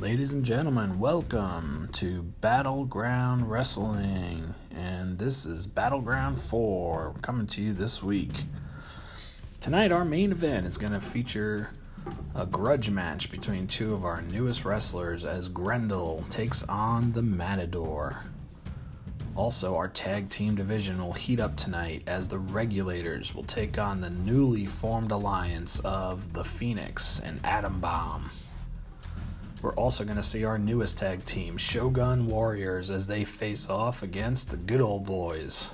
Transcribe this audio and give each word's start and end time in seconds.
Ladies 0.00 0.32
and 0.32 0.44
gentlemen, 0.44 1.00
welcome 1.00 1.88
to 1.94 2.22
Battleground 2.40 3.50
Wrestling. 3.50 4.54
And 4.70 5.18
this 5.18 5.44
is 5.44 5.66
Battleground 5.66 6.40
4 6.40 7.14
coming 7.20 7.48
to 7.48 7.60
you 7.60 7.72
this 7.72 8.00
week. 8.00 8.44
Tonight, 9.60 9.90
our 9.90 10.04
main 10.04 10.30
event 10.30 10.66
is 10.66 10.78
going 10.78 10.92
to 10.92 11.00
feature 11.00 11.70
a 12.36 12.46
grudge 12.46 12.90
match 12.90 13.28
between 13.28 13.66
two 13.66 13.92
of 13.92 14.04
our 14.04 14.22
newest 14.22 14.64
wrestlers 14.64 15.24
as 15.24 15.48
Grendel 15.48 16.24
takes 16.30 16.62
on 16.68 17.10
the 17.10 17.22
Matador. 17.22 18.22
Also, 19.34 19.74
our 19.74 19.88
tag 19.88 20.28
team 20.28 20.54
division 20.54 21.02
will 21.02 21.12
heat 21.12 21.40
up 21.40 21.56
tonight 21.56 22.04
as 22.06 22.28
the 22.28 22.38
Regulators 22.38 23.34
will 23.34 23.42
take 23.42 23.78
on 23.78 24.00
the 24.00 24.10
newly 24.10 24.64
formed 24.64 25.10
alliance 25.10 25.80
of 25.80 26.34
the 26.34 26.44
Phoenix 26.44 27.18
and 27.18 27.44
Atom 27.44 27.80
Bomb. 27.80 28.30
We're 29.60 29.74
also 29.74 30.04
going 30.04 30.16
to 30.16 30.22
see 30.22 30.44
our 30.44 30.56
newest 30.56 30.98
tag 30.98 31.24
team, 31.24 31.56
Shogun 31.56 32.26
Warriors, 32.26 32.90
as 32.90 33.08
they 33.08 33.24
face 33.24 33.68
off 33.68 34.04
against 34.04 34.50
the 34.50 34.56
good 34.56 34.80
old 34.80 35.04
boys. 35.04 35.72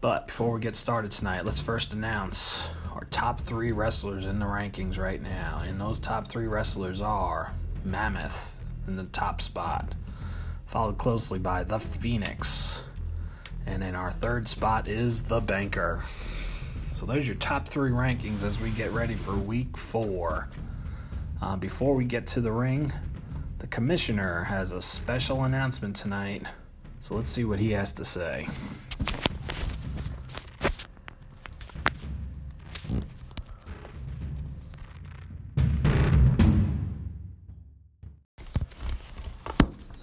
But 0.00 0.28
before 0.28 0.52
we 0.52 0.60
get 0.60 0.76
started 0.76 1.10
tonight, 1.10 1.44
let's 1.44 1.60
first 1.60 1.92
announce 1.92 2.70
our 2.92 3.04
top 3.10 3.40
three 3.40 3.72
wrestlers 3.72 4.26
in 4.26 4.38
the 4.38 4.46
rankings 4.46 4.98
right 4.98 5.20
now. 5.20 5.62
And 5.66 5.80
those 5.80 5.98
top 5.98 6.28
three 6.28 6.46
wrestlers 6.46 7.02
are 7.02 7.52
Mammoth 7.84 8.60
in 8.86 8.94
the 8.94 9.04
top 9.04 9.42
spot, 9.42 9.94
followed 10.66 10.98
closely 10.98 11.40
by 11.40 11.64
The 11.64 11.80
Phoenix. 11.80 12.84
And 13.66 13.82
in 13.82 13.96
our 13.96 14.12
third 14.12 14.46
spot 14.46 14.86
is 14.86 15.22
The 15.22 15.40
Banker. 15.40 16.04
So 16.92 17.04
those 17.04 17.24
are 17.24 17.26
your 17.26 17.34
top 17.36 17.66
three 17.66 17.90
rankings 17.90 18.44
as 18.44 18.60
we 18.60 18.70
get 18.70 18.92
ready 18.92 19.14
for 19.14 19.34
week 19.34 19.76
four. 19.76 20.48
Uh, 21.42 21.56
before 21.56 21.96
we 21.96 22.04
get 22.04 22.24
to 22.24 22.40
the 22.40 22.52
ring, 22.52 22.92
the 23.58 23.66
commissioner 23.66 24.44
has 24.44 24.70
a 24.70 24.80
special 24.80 25.42
announcement 25.42 25.96
tonight, 25.96 26.46
so 27.00 27.16
let's 27.16 27.32
see 27.32 27.44
what 27.44 27.58
he 27.58 27.72
has 27.72 27.92
to 27.92 28.04
say. 28.04 28.46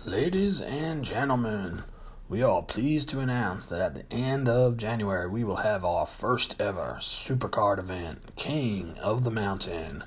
Ladies 0.05 0.59
and 0.59 1.05
gentlemen, 1.05 1.83
we 2.27 2.43
are 2.43 2.61
pleased 2.61 3.07
to 3.09 3.21
announce 3.21 3.65
that 3.67 3.79
at 3.79 3.95
the 3.95 4.13
end 4.13 4.49
of 4.49 4.75
January 4.75 5.29
we 5.29 5.45
will 5.45 5.55
have 5.55 5.85
our 5.85 6.05
first 6.05 6.59
ever 6.59 6.97
Supercard 6.99 7.79
event, 7.79 8.35
King 8.35 8.97
of 9.01 9.23
the 9.23 9.31
Mountain. 9.31 10.03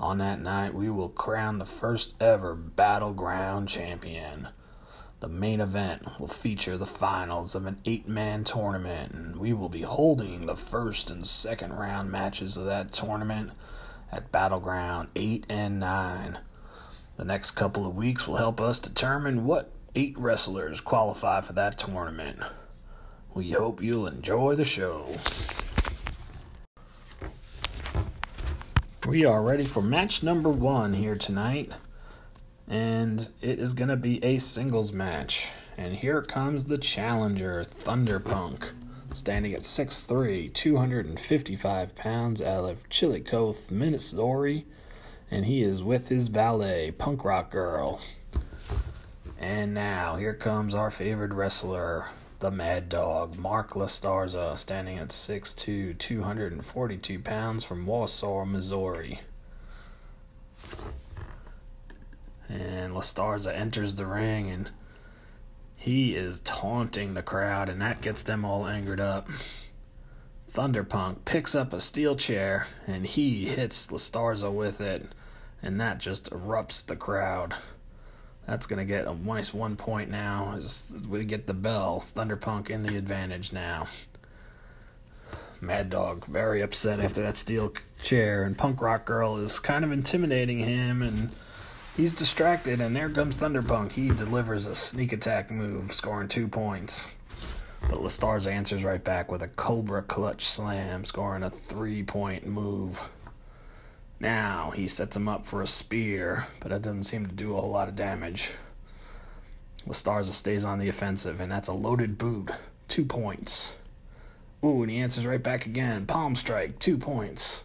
On 0.00 0.18
that 0.18 0.40
night, 0.40 0.74
we 0.74 0.90
will 0.90 1.08
crown 1.08 1.58
the 1.58 1.64
first 1.64 2.14
ever 2.20 2.54
Battleground 2.54 3.68
champion. 3.68 4.48
The 5.18 5.28
main 5.28 5.60
event 5.60 6.20
will 6.20 6.28
feature 6.28 6.76
the 6.76 6.86
finals 6.86 7.56
of 7.56 7.66
an 7.66 7.80
eight 7.84 8.06
man 8.06 8.44
tournament, 8.44 9.12
and 9.12 9.36
we 9.36 9.52
will 9.52 9.68
be 9.68 9.82
holding 9.82 10.46
the 10.46 10.54
first 10.54 11.10
and 11.10 11.26
second 11.26 11.72
round 11.72 12.12
matches 12.12 12.56
of 12.56 12.66
that 12.66 12.92
tournament 12.92 13.50
at 14.12 14.30
Battleground 14.30 15.08
8 15.16 15.46
and 15.48 15.80
9. 15.80 16.38
The 17.16 17.24
next 17.24 17.50
couple 17.52 17.84
of 17.84 17.96
weeks 17.96 18.28
will 18.28 18.36
help 18.36 18.60
us 18.60 18.78
determine 18.78 19.44
what 19.44 19.72
eight 19.96 20.16
wrestlers 20.16 20.80
qualify 20.80 21.40
for 21.40 21.54
that 21.54 21.76
tournament. 21.76 22.38
We 23.34 23.50
hope 23.50 23.82
you'll 23.82 24.06
enjoy 24.06 24.54
the 24.54 24.62
show. 24.62 25.16
We 29.08 29.24
are 29.24 29.42
ready 29.42 29.64
for 29.64 29.80
match 29.80 30.22
number 30.22 30.50
one 30.50 30.92
here 30.92 31.14
tonight, 31.14 31.72
and 32.68 33.26
it 33.40 33.58
is 33.58 33.72
going 33.72 33.88
to 33.88 33.96
be 33.96 34.22
a 34.22 34.36
singles 34.36 34.92
match. 34.92 35.50
And 35.78 35.94
here 35.94 36.20
comes 36.20 36.66
the 36.66 36.76
challenger, 36.76 37.64
Thunderpunk, 37.64 38.72
standing 39.14 39.54
at 39.54 39.62
6'3, 39.62 40.52
255 40.52 41.94
pounds 41.94 42.42
out 42.42 42.68
of 42.68 42.86
Chillicothe, 42.90 43.70
Missouri, 43.70 44.66
and 45.30 45.46
he 45.46 45.62
is 45.62 45.82
with 45.82 46.10
his 46.10 46.28
valet, 46.28 46.90
Punk 46.90 47.24
Rock 47.24 47.50
Girl. 47.50 48.02
And 49.38 49.72
now, 49.72 50.16
here 50.16 50.34
comes 50.34 50.74
our 50.74 50.90
favorite 50.90 51.32
wrestler, 51.32 52.10
the 52.40 52.50
Mad 52.50 52.88
Dog, 52.88 53.36
Mark 53.36 53.70
Lastarza, 53.70 54.56
standing 54.56 54.98
at 54.98 55.08
6'2, 55.08 55.98
242 55.98 57.18
pounds 57.18 57.64
from 57.64 57.84
Warsaw, 57.84 58.44
Missouri. 58.44 59.20
And 62.48 62.94
Lastarza 62.94 63.52
enters 63.52 63.94
the 63.94 64.06
ring 64.06 64.50
and 64.50 64.70
he 65.74 66.14
is 66.16 66.40
taunting 66.40 67.14
the 67.14 67.22
crowd, 67.22 67.68
and 67.68 67.80
that 67.80 68.00
gets 68.00 68.22
them 68.22 68.44
all 68.44 68.66
angered 68.66 69.00
up. 69.00 69.28
Thunderpunk 70.50 71.24
picks 71.24 71.54
up 71.54 71.72
a 71.72 71.80
steel 71.80 72.16
chair 72.16 72.66
and 72.86 73.06
he 73.06 73.46
hits 73.46 73.86
Lastarza 73.88 74.52
with 74.52 74.80
it, 74.80 75.06
and 75.62 75.80
that 75.80 75.98
just 75.98 76.30
erupts 76.30 76.84
the 76.84 76.96
crowd. 76.96 77.54
That's 78.48 78.66
going 78.66 78.78
to 78.78 78.86
get 78.86 79.06
a 79.06 79.14
nice 79.14 79.52
one 79.52 79.76
point 79.76 80.10
now 80.10 80.54
as 80.56 80.90
we 81.06 81.26
get 81.26 81.46
the 81.46 81.52
bell. 81.52 82.00
Thunderpunk 82.00 82.70
in 82.70 82.82
the 82.82 82.96
advantage 82.96 83.52
now. 83.52 83.86
Mad 85.60 85.90
Dog 85.90 86.24
very 86.24 86.62
upset 86.62 86.98
after 86.98 87.20
that 87.20 87.36
steel 87.36 87.74
chair, 88.02 88.44
and 88.44 88.56
Punk 88.56 88.80
Rock 88.80 89.04
Girl 89.04 89.36
is 89.36 89.58
kind 89.58 89.84
of 89.84 89.92
intimidating 89.92 90.58
him, 90.58 91.02
and 91.02 91.30
he's 91.94 92.14
distracted. 92.14 92.80
And 92.80 92.96
there 92.96 93.10
comes 93.10 93.36
Thunderpunk. 93.36 93.92
He 93.92 94.08
delivers 94.08 94.66
a 94.66 94.74
sneak 94.74 95.12
attack 95.12 95.50
move, 95.50 95.92
scoring 95.92 96.28
two 96.28 96.48
points. 96.48 97.14
But 97.82 97.98
Lastarza 97.98 98.50
answers 98.50 98.82
right 98.82 99.02
back 99.04 99.30
with 99.30 99.42
a 99.42 99.48
Cobra 99.48 100.02
Clutch 100.02 100.46
Slam, 100.46 101.04
scoring 101.04 101.42
a 101.42 101.50
three 101.50 102.02
point 102.02 102.46
move. 102.46 102.98
Now 104.20 104.70
he 104.74 104.88
sets 104.88 105.16
him 105.16 105.28
up 105.28 105.46
for 105.46 105.62
a 105.62 105.66
spear, 105.66 106.46
but 106.60 106.70
that 106.70 106.82
doesn't 106.82 107.04
seem 107.04 107.26
to 107.26 107.34
do 107.34 107.56
a 107.56 107.60
whole 107.60 107.70
lot 107.70 107.88
of 107.88 107.96
damage. 107.96 108.50
Lastarza 109.86 110.32
stays 110.32 110.64
on 110.64 110.78
the 110.78 110.88
offensive, 110.88 111.40
and 111.40 111.50
that's 111.50 111.68
a 111.68 111.72
loaded 111.72 112.18
boot. 112.18 112.50
Two 112.88 113.04
points. 113.04 113.76
Ooh, 114.64 114.82
and 114.82 114.90
he 114.90 114.98
answers 114.98 115.26
right 115.26 115.42
back 115.42 115.66
again. 115.66 116.04
Palm 116.04 116.34
strike, 116.34 116.78
two 116.80 116.98
points. 116.98 117.64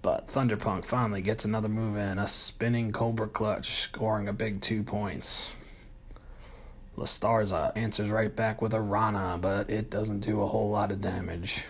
But 0.00 0.26
Thunderpunk 0.26 0.84
finally 0.86 1.20
gets 1.20 1.44
another 1.44 1.68
move 1.68 1.96
in, 1.96 2.18
a 2.18 2.26
spinning 2.26 2.90
Cobra 2.90 3.28
Clutch, 3.28 3.82
scoring 3.82 4.28
a 4.28 4.32
big 4.32 4.62
two 4.62 4.82
points. 4.82 5.54
Lastarza 6.96 7.76
answers 7.76 8.08
right 8.08 8.34
back 8.34 8.62
with 8.62 8.72
a 8.72 8.80
Rana, 8.80 9.36
but 9.38 9.68
it 9.68 9.90
doesn't 9.90 10.20
do 10.20 10.40
a 10.40 10.46
whole 10.46 10.70
lot 10.70 10.90
of 10.90 11.02
damage. 11.02 11.64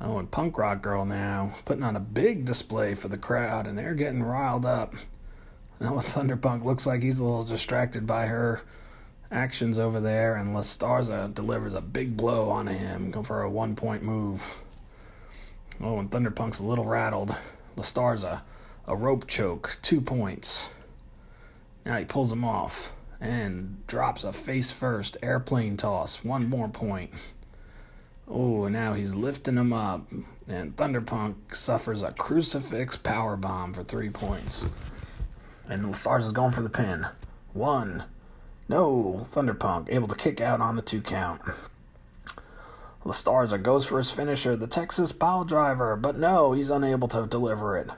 Oh, 0.00 0.18
and 0.18 0.30
Punk 0.30 0.58
Rock 0.58 0.82
Girl 0.82 1.04
now 1.04 1.54
putting 1.64 1.82
on 1.82 1.96
a 1.96 2.00
big 2.00 2.44
display 2.44 2.94
for 2.94 3.08
the 3.08 3.16
crowd, 3.16 3.66
and 3.66 3.78
they're 3.78 3.94
getting 3.94 4.22
riled 4.22 4.66
up. 4.66 4.94
Now 5.80 5.92
Thunderpunk 5.92 6.64
looks 6.64 6.86
like 6.86 7.02
he's 7.02 7.20
a 7.20 7.24
little 7.24 7.44
distracted 7.44 8.06
by 8.06 8.26
her 8.26 8.60
actions 9.30 9.78
over 9.78 10.00
there, 10.00 10.36
and 10.36 10.54
Lastarza 10.54 11.32
delivers 11.34 11.74
a 11.74 11.80
big 11.80 12.16
blow 12.16 12.50
on 12.50 12.66
him, 12.66 13.12
for 13.22 13.42
a 13.42 13.50
one-point 13.50 14.02
move. 14.02 14.58
Oh, 15.80 15.98
and 15.98 16.10
Thunderpunk's 16.10 16.60
a 16.60 16.66
little 16.66 16.84
rattled. 16.84 17.36
Lastarza, 17.76 18.42
a 18.86 18.96
rope 18.96 19.26
choke, 19.26 19.78
two 19.82 20.00
points. 20.00 20.70
Now 21.84 21.98
he 21.98 22.04
pulls 22.04 22.32
him 22.32 22.44
off 22.44 22.92
and 23.20 23.86
drops 23.86 24.24
a 24.24 24.32
face 24.32 24.70
first 24.70 25.16
airplane 25.22 25.76
toss, 25.76 26.24
one 26.24 26.48
more 26.48 26.68
point. 26.68 27.10
Oh, 28.28 28.66
now 28.68 28.94
he's 28.94 29.14
lifting 29.14 29.56
him 29.56 29.72
up, 29.72 30.10
and 30.48 30.74
Thunderpunk 30.76 31.54
suffers 31.54 32.02
a 32.02 32.10
crucifix 32.12 32.96
power 32.96 33.36
bomb 33.36 33.72
for 33.72 33.84
three 33.84 34.10
points. 34.10 34.66
And 35.68 35.94
Stars 35.94 36.26
is 36.26 36.32
going 36.32 36.50
for 36.50 36.62
the 36.62 36.68
pin. 36.68 37.06
One. 37.52 38.04
No, 38.68 39.20
Thunderpunk 39.30 39.90
able 39.90 40.08
to 40.08 40.16
kick 40.16 40.40
out 40.40 40.60
on 40.60 40.74
the 40.74 40.82
two 40.82 41.00
count. 41.00 41.40
Lastarza 43.04 43.62
goes 43.62 43.86
for 43.86 43.98
his 43.98 44.10
finisher, 44.10 44.56
the 44.56 44.66
Texas 44.66 45.12
Pile 45.12 45.44
Driver, 45.44 45.94
but 45.94 46.18
no, 46.18 46.52
he's 46.52 46.70
unable 46.70 47.06
to 47.08 47.26
deliver 47.26 47.76
it. 47.76 47.90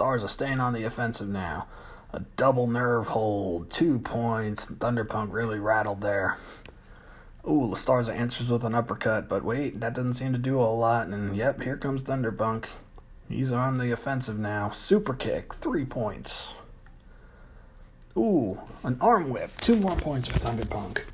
Are 0.00 0.18
staying 0.18 0.60
on 0.60 0.72
the 0.72 0.84
offensive 0.84 1.28
now. 1.28 1.66
A 2.12 2.20
double 2.36 2.66
nerve 2.66 3.08
hold, 3.08 3.70
two 3.70 4.00
points. 4.00 4.66
Thunderpunk 4.66 5.32
really 5.32 5.60
rattled 5.60 6.00
there. 6.00 6.36
Ooh, 7.46 7.68
Lastarza 7.70 8.14
answers 8.14 8.50
with 8.50 8.64
an 8.64 8.74
uppercut, 8.74 9.28
but 9.28 9.44
wait, 9.44 9.80
that 9.80 9.94
doesn't 9.94 10.14
seem 10.14 10.32
to 10.32 10.38
do 10.38 10.60
a 10.60 10.64
lot. 10.64 11.06
And 11.06 11.34
yep, 11.34 11.62
here 11.62 11.76
comes 11.76 12.02
Thunderpunk. 12.02 12.66
He's 13.28 13.52
on 13.52 13.78
the 13.78 13.92
offensive 13.92 14.38
now. 14.38 14.68
Super 14.70 15.14
kick, 15.14 15.54
three 15.54 15.84
points. 15.84 16.54
Ooh, 18.16 18.60
an 18.82 18.98
arm 19.00 19.30
whip, 19.30 19.52
two 19.60 19.76
more 19.76 19.96
points 19.96 20.28
for 20.28 20.38
Thunderpunk. 20.38 21.04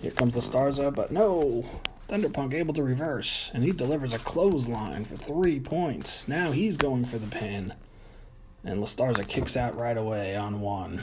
Here 0.00 0.10
comes 0.10 0.36
Lastarza, 0.36 0.94
but 0.94 1.12
no. 1.12 1.64
Thunderpunk 2.08 2.54
able 2.54 2.74
to 2.74 2.82
reverse, 2.82 3.50
and 3.52 3.64
he 3.64 3.72
delivers 3.72 4.14
a 4.14 4.18
clothesline 4.18 5.04
for 5.04 5.16
three 5.16 5.60
points. 5.60 6.28
Now 6.28 6.52
he's 6.52 6.76
going 6.76 7.04
for 7.04 7.18
the 7.18 7.26
pin. 7.26 7.74
And 8.64 8.80
La 8.80 8.86
Starza 8.86 9.26
kicks 9.26 9.56
out 9.56 9.76
right 9.76 9.96
away 9.96 10.34
on 10.34 10.60
one. 10.60 11.02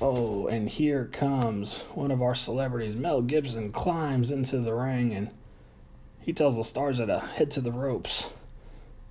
Oh, 0.00 0.46
and 0.46 0.68
here 0.68 1.04
comes 1.04 1.84
one 1.94 2.10
of 2.10 2.22
our 2.22 2.34
celebrities. 2.34 2.96
Mel 2.96 3.22
Gibson 3.22 3.72
climbs 3.72 4.30
into 4.30 4.58
the 4.58 4.74
ring 4.74 5.12
and 5.12 5.30
he 6.20 6.32
tells 6.32 6.56
La 6.56 6.64
Starza 6.64 7.06
to 7.06 7.20
head 7.20 7.50
to 7.52 7.60
the 7.60 7.72
ropes. 7.72 8.30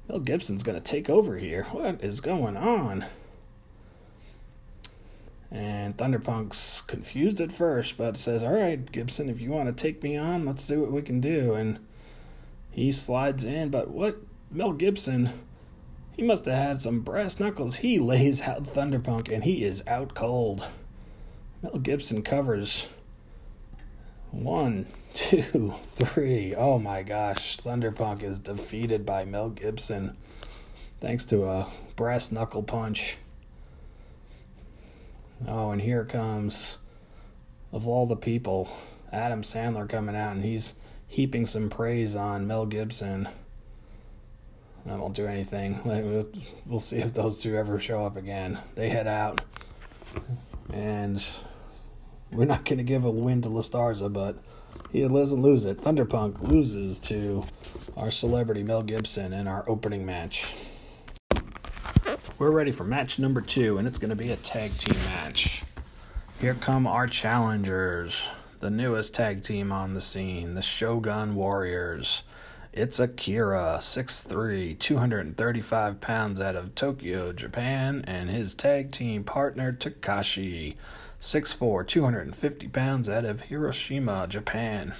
Mel 0.07 0.19
Gibson's 0.19 0.63
going 0.63 0.80
to 0.80 0.84
take 0.84 1.10
over 1.10 1.38
here. 1.38 1.63
What 1.72 2.04
is 2.04 2.22
going 2.22 2.57
on? 2.57 3.06
And 5.52 5.96
Thunderpunk's 5.96 6.81
confused 6.81 7.40
at 7.40 7.52
first, 7.52 7.98
but 7.98 8.18
says, 8.18 8.44
All 8.44 8.54
right, 8.54 8.92
Gibson, 8.92 9.30
if 9.30 9.40
you 9.40 9.52
want 9.52 9.75
to 9.75 9.81
take 9.81 10.04
me 10.04 10.18
on, 10.18 10.46
let's 10.46 10.63
see 10.63 10.75
what 10.75 10.92
we 10.92 11.02
can 11.02 11.22
do. 11.22 11.54
And 11.54 11.80
he 12.72 12.92
slides 12.92 13.46
in, 13.46 13.69
but 13.69 13.90
what? 13.90 14.18
Mel 14.52 14.74
Gibson, 14.74 15.31
he 16.15 16.23
must 16.23 16.45
have 16.45 16.56
had 16.56 16.81
some 16.81 17.01
brass 17.01 17.39
knuckles. 17.39 17.77
He 17.77 18.00
lays 18.00 18.41
out 18.41 18.63
Thunderpunk, 18.63 19.33
and 19.33 19.44
he 19.44 19.63
is 19.63 19.85
out 19.88 20.13
cold. 20.13 20.65
Mel 21.62 21.79
Gibson 21.79 22.21
covers 22.21 22.89
one, 24.31 24.85
two, 25.13 25.73
three. 25.81 26.53
Oh 26.56 26.79
my 26.79 27.03
gosh. 27.03 27.57
Thunderpunk 27.57 28.23
is 28.23 28.39
defeated 28.39 29.06
by 29.06 29.25
Mel 29.25 29.50
Gibson 29.50 30.15
thanks 31.00 31.25
to 31.25 31.45
a 31.45 31.67
brass 31.95 32.31
knuckle 32.31 32.63
punch. 32.63 33.18
Oh, 35.47 35.71
and 35.71 35.81
here 35.81 36.06
comes, 36.06 36.79
of 37.71 37.88
all 37.88 38.06
the 38.06 38.15
people, 38.15 38.69
Adam 39.11 39.41
Sandler 39.41 39.88
coming 39.88 40.15
out, 40.15 40.35
and 40.35 40.44
he's 40.44 40.75
heaping 41.07 41.45
some 41.45 41.69
praise 41.69 42.15
on 42.15 42.47
Mel 42.47 42.65
Gibson. 42.65 43.27
I 44.87 44.95
won't 44.95 45.15
do 45.15 45.25
anything. 45.25 45.79
We'll 46.67 46.79
see 46.79 46.97
if 46.97 47.13
those 47.13 47.37
two 47.37 47.55
ever 47.55 47.77
show 47.77 48.05
up 48.05 48.17
again. 48.17 48.57
They 48.73 48.89
head 48.89 49.07
out, 49.07 49.41
and 50.73 51.23
we're 52.31 52.45
not 52.45 52.65
going 52.65 52.77
to 52.77 52.83
give 52.83 53.05
a 53.05 53.11
win 53.11 53.41
to 53.43 53.49
La 53.49 53.61
Starza, 53.61 54.11
but 54.11 54.37
he 54.91 55.07
doesn't 55.07 55.41
lose 55.41 55.65
it. 55.65 55.77
Thunderpunk 55.77 56.41
loses 56.41 56.99
to 57.01 57.45
our 57.95 58.09
celebrity 58.09 58.63
Mel 58.63 58.81
Gibson 58.81 59.31
in 59.31 59.47
our 59.47 59.63
opening 59.69 60.05
match. 60.05 60.55
We're 62.39 62.51
ready 62.51 62.71
for 62.71 62.83
match 62.83 63.19
number 63.19 63.41
two, 63.41 63.77
and 63.77 63.87
it's 63.87 63.97
going 63.97 64.09
to 64.09 64.15
be 64.15 64.31
a 64.31 64.35
tag 64.37 64.77
team 64.77 64.97
match. 65.05 65.63
Here 66.41 66.55
come 66.55 66.85
our 66.85 67.07
challengers, 67.07 68.21
the 68.59 68.69
newest 68.69 69.13
tag 69.13 69.43
team 69.43 69.71
on 69.71 69.93
the 69.93 70.01
scene, 70.01 70.53
the 70.53 70.61
Shogun 70.61 71.35
Warriors. 71.35 72.23
It's 72.75 73.00
Akira, 73.00 73.77
6'3, 73.80 74.77
235 74.77 76.01
pounds 76.01 76.42
out 76.42 76.57
of 76.57 76.75
Tokyo, 76.75 77.31
Japan, 77.31 78.04
and 78.06 78.30
his 78.30 78.54
tag 78.54 78.92
team 78.92 79.24
partner 79.24 79.72
Takashi, 79.72 80.75
6'4, 81.22 81.88
250 81.88 82.68
pounds 82.68 83.07
out 83.07 83.24
of 83.24 83.44
Hiroshima, 83.44 84.27
Japan. 84.27 84.94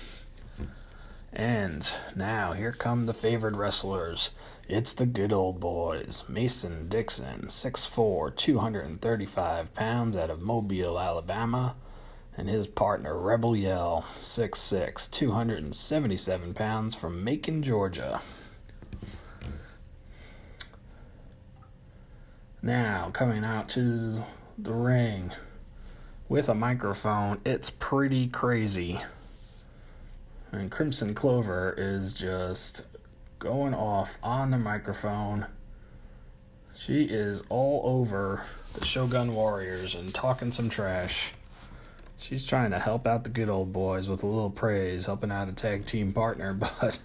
And 1.33 1.92
now 2.16 2.54
here 2.54 2.72
come 2.72 3.07
the 3.07 3.13
favored 3.13 3.57
wrestlers. 3.57 4.30
It's 4.69 4.94
the 4.94 5.06
good 5.06 5.33
old 5.33 5.60
boys. 5.60 6.24
Mason 6.30 6.88
Dixon, 6.88 7.48
6'4, 7.48 8.33
235 8.38 9.74
pounds 9.74 10.16
out 10.16 10.30
of 10.30 10.42
Mobile, 10.42 10.98
Alabama. 10.98 11.75
And 12.37 12.49
his 12.49 12.67
partner, 12.67 13.17
Rebel 13.17 13.55
Yell, 13.55 14.05
6'6, 14.15 15.09
277 15.09 16.53
pounds 16.53 16.93
from 16.93 17.23
Macon, 17.23 17.63
Georgia. 17.63 18.21
Now, 22.61 23.09
coming 23.13 23.45
out 23.45 23.69
to 23.69 24.23
the 24.57 24.73
ring 24.73 25.31
with 26.27 26.49
a 26.49 26.55
microphone, 26.55 27.39
it's 27.45 27.69
pretty 27.69 28.27
crazy. 28.27 28.99
And 30.51 30.71
Crimson 30.71 31.13
Clover 31.13 31.75
is 31.77 32.13
just 32.13 32.83
going 33.39 33.73
off 33.73 34.17
on 34.23 34.51
the 34.51 34.57
microphone. 34.57 35.45
She 36.75 37.03
is 37.03 37.43
all 37.49 37.81
over 37.85 38.43
the 38.73 38.83
Shogun 38.83 39.35
Warriors 39.35 39.95
and 39.95 40.13
talking 40.13 40.51
some 40.51 40.69
trash. 40.69 41.33
She's 42.17 42.45
trying 42.45 42.71
to 42.71 42.79
help 42.79 43.06
out 43.06 43.23
the 43.23 43.29
good 43.29 43.50
old 43.50 43.73
boys 43.73 44.07
with 44.07 44.23
a 44.23 44.27
little 44.27 44.50
praise, 44.50 45.06
helping 45.06 45.31
out 45.31 45.50
a 45.50 45.53
tag 45.53 45.85
team 45.85 46.13
partner, 46.13 46.53
but 46.81 47.00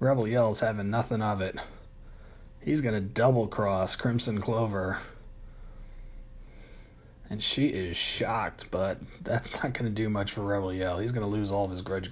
Rebel 0.00 0.26
Yell's 0.26 0.60
having 0.60 0.90
nothing 0.90 1.22
of 1.22 1.40
it. 1.40 1.60
He's 2.60 2.80
going 2.80 2.94
to 2.94 3.00
double 3.00 3.46
cross 3.46 3.96
Crimson 3.96 4.40
Clover. 4.40 4.98
And 7.30 7.42
she 7.42 7.68
is 7.68 7.96
shocked, 7.96 8.70
but 8.70 8.98
that's 9.22 9.52
not 9.54 9.74
going 9.74 9.84
to 9.84 9.90
do 9.90 10.08
much 10.08 10.32
for 10.32 10.42
Rebel 10.42 10.72
Yell. 10.72 10.98
He's 10.98 11.12
going 11.12 11.28
to 11.28 11.36
lose 11.36 11.50
all 11.50 11.64
of 11.64 11.70
his 11.70 11.82
grudge 11.82 12.10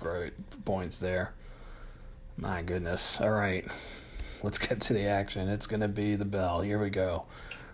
points 0.64 0.98
there. 0.98 1.32
My 2.36 2.60
goodness. 2.62 3.20
All 3.20 3.30
right. 3.30 3.66
Let's 4.42 4.58
get 4.58 4.80
to 4.82 4.92
the 4.92 5.06
action. 5.06 5.48
It's 5.48 5.66
going 5.66 5.80
to 5.80 5.88
be 5.88 6.16
the 6.16 6.26
bell. 6.26 6.60
Here 6.60 6.78
we 6.78 6.90
go. 6.90 7.24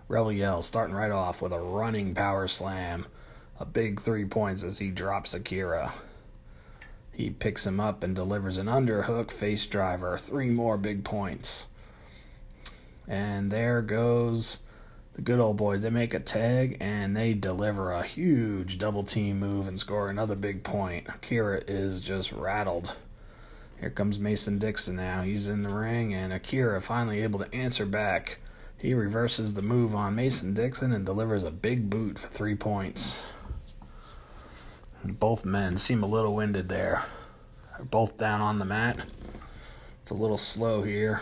Rebel 0.07 0.31
Yell 0.31 0.61
starting 0.61 0.95
right 0.95 1.11
off 1.11 1.41
with 1.41 1.51
a 1.51 1.59
running 1.59 2.13
power 2.13 2.47
slam. 2.47 3.05
A 3.59 3.65
big 3.65 3.99
three 3.99 4.25
points 4.25 4.63
as 4.63 4.79
he 4.79 4.89
drops 4.89 5.33
Akira. 5.33 5.93
He 7.11 7.29
picks 7.29 7.65
him 7.65 7.79
up 7.79 8.03
and 8.03 8.15
delivers 8.15 8.57
an 8.57 8.65
underhook 8.65 9.29
face 9.31 9.67
driver. 9.67 10.17
Three 10.17 10.49
more 10.49 10.77
big 10.77 11.03
points. 11.03 11.67
And 13.07 13.51
there 13.51 13.81
goes 13.81 14.59
the 15.13 15.21
good 15.21 15.39
old 15.39 15.57
boys. 15.57 15.83
They 15.83 15.91
make 15.91 16.13
a 16.13 16.19
tag 16.19 16.77
and 16.79 17.15
they 17.15 17.33
deliver 17.33 17.91
a 17.91 18.03
huge 18.03 18.79
double 18.79 19.03
team 19.03 19.39
move 19.39 19.67
and 19.67 19.79
score 19.79 20.09
another 20.09 20.35
big 20.35 20.63
point. 20.63 21.07
Akira 21.07 21.61
is 21.67 22.01
just 22.01 22.31
rattled. 22.31 22.95
Here 23.79 23.91
comes 23.91 24.17
Mason 24.17 24.59
Dixon 24.59 24.95
now. 24.95 25.23
He's 25.23 25.49
in 25.49 25.61
the 25.61 25.67
ring, 25.67 26.13
and 26.13 26.31
Akira 26.31 26.79
finally 26.79 27.21
able 27.21 27.39
to 27.39 27.53
answer 27.53 27.85
back. 27.85 28.39
He 28.77 28.93
reverses 28.93 29.53
the 29.53 29.61
move 29.61 29.93
on 29.93 30.15
Mason 30.15 30.53
Dixon 30.53 30.93
and 30.93 31.05
delivers 31.05 31.43
a 31.43 31.51
big 31.51 31.89
boot 31.89 32.17
for 32.17 32.29
three 32.29 32.55
points. 32.55 33.27
Both 35.03 35.45
men 35.45 35.77
seem 35.77 36.03
a 36.03 36.07
little 36.07 36.33
winded 36.33 36.69
there. 36.69 37.03
They're 37.75 37.85
both 37.85 38.17
down 38.17 38.41
on 38.41 38.59
the 38.59 38.65
mat. 38.65 38.97
It's 40.01 40.11
a 40.11 40.15
little 40.15 40.37
slow 40.37 40.81
here. 40.81 41.21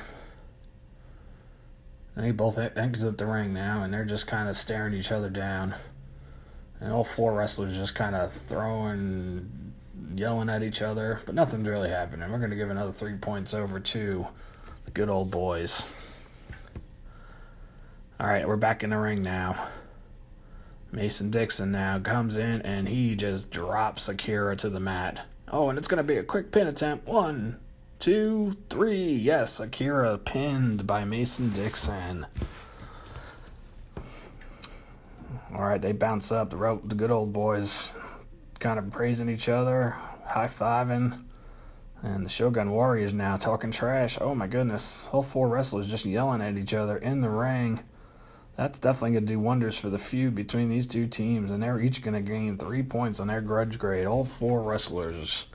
They 2.16 2.32
both 2.32 2.60
exit 2.60 3.18
the 3.18 3.26
ring 3.26 3.54
now, 3.54 3.84
and 3.84 3.94
they're 3.94 4.06
just 4.06 4.28
kind 4.28 4.48
of 4.50 4.56
staring 4.56 4.94
each 4.94 5.12
other 5.12 5.30
down. 5.30 5.74
And 6.80 6.92
all 6.92 7.04
four 7.04 7.34
wrestlers 7.34 7.74
just 7.74 7.96
kind 7.96 8.16
of 8.16 8.32
throwing 8.32 9.74
yelling 10.16 10.50
at 10.50 10.62
each 10.62 10.82
other, 10.82 11.22
but 11.26 11.36
nothing's 11.36 11.68
really 11.68 11.90
happening. 11.90 12.30
We're 12.32 12.38
going 12.38 12.52
to 12.52 12.56
give 12.56 12.70
another 12.70 12.92
three 12.92 13.16
points 13.16 13.54
over 13.54 13.80
to 13.80 14.28
the 14.86 14.92
good 14.92 15.10
old 15.10 15.32
boys. 15.32 15.86
All 18.20 18.28
right, 18.28 18.48
we're 18.48 18.58
back 18.58 18.84
in 18.84 18.92
the 18.92 18.98
ring 18.98 19.22
now. 19.22 19.68
Mason 20.92 21.30
Dixon 21.30 21.72
now 21.72 22.00
comes 22.00 22.38
in 22.38 22.62
and 22.64 22.88
he 22.88 23.16
just 23.16 23.50
drops 23.50 24.10
Akira 24.10 24.56
to 24.58 24.70
the 24.70 24.80
mat. 24.80 25.26
Oh, 25.50 25.70
and 25.70 25.78
it's 25.78 25.88
going 25.88 25.98
to 25.98 26.04
be 26.04 26.18
a 26.18 26.24
quick 26.24 26.52
pin 26.52 26.68
attempt. 26.68 27.08
One, 27.08 27.60
two, 28.00 28.56
three. 28.70 29.14
Yes, 29.14 29.60
Akira 29.60 30.18
pinned 30.18 30.86
by 30.86 31.06
Mason 31.06 31.50
Dixon. 31.52 32.26
All 35.54 35.64
right, 35.64 35.82
they 35.82 35.92
bounce 35.92 36.32
up. 36.32 36.50
The, 36.50 36.58
rope. 36.58 36.88
the 36.88 36.96
good 36.96 37.12
old 37.12 37.34
boys 37.34 37.94
kind 38.60 38.80
of 38.80 38.90
praising 38.92 39.30
each 39.30 39.50
other, 39.50 39.96
high 40.26 40.48
fiving. 40.48 41.24
And 42.04 42.26
the 42.26 42.30
Shogun 42.30 42.72
Warriors 42.72 43.14
now 43.14 43.38
talking 43.38 43.72
trash. 43.72 44.18
Oh 44.20 44.34
my 44.34 44.48
goodness. 44.48 45.10
All 45.14 45.22
four 45.22 45.48
wrestlers 45.48 45.90
just 45.90 46.04
yelling 46.04 46.42
at 46.42 46.58
each 46.58 46.74
other 46.74 46.98
in 46.98 47.22
the 47.22 47.30
ring. 47.30 47.80
That's 48.58 48.80
definitely 48.80 49.12
going 49.12 49.26
to 49.26 49.34
do 49.34 49.40
wonders 49.40 49.80
for 49.80 49.90
the 49.90 49.98
feud 49.98 50.36
between 50.36 50.70
these 50.70 50.86
two 50.86 51.08
teams. 51.08 51.52
And 51.52 51.64
they're 51.64 51.80
each 51.80 52.02
going 52.02 52.14
to 52.14 52.22
gain 52.22 52.58
three 52.58 52.84
points 52.84 53.20
on 53.20 53.28
their 53.28 53.42
grudge 53.42 53.80
grade. 53.80 54.06
All 54.06 54.26
four 54.26 54.62
wrestlers 54.62 55.48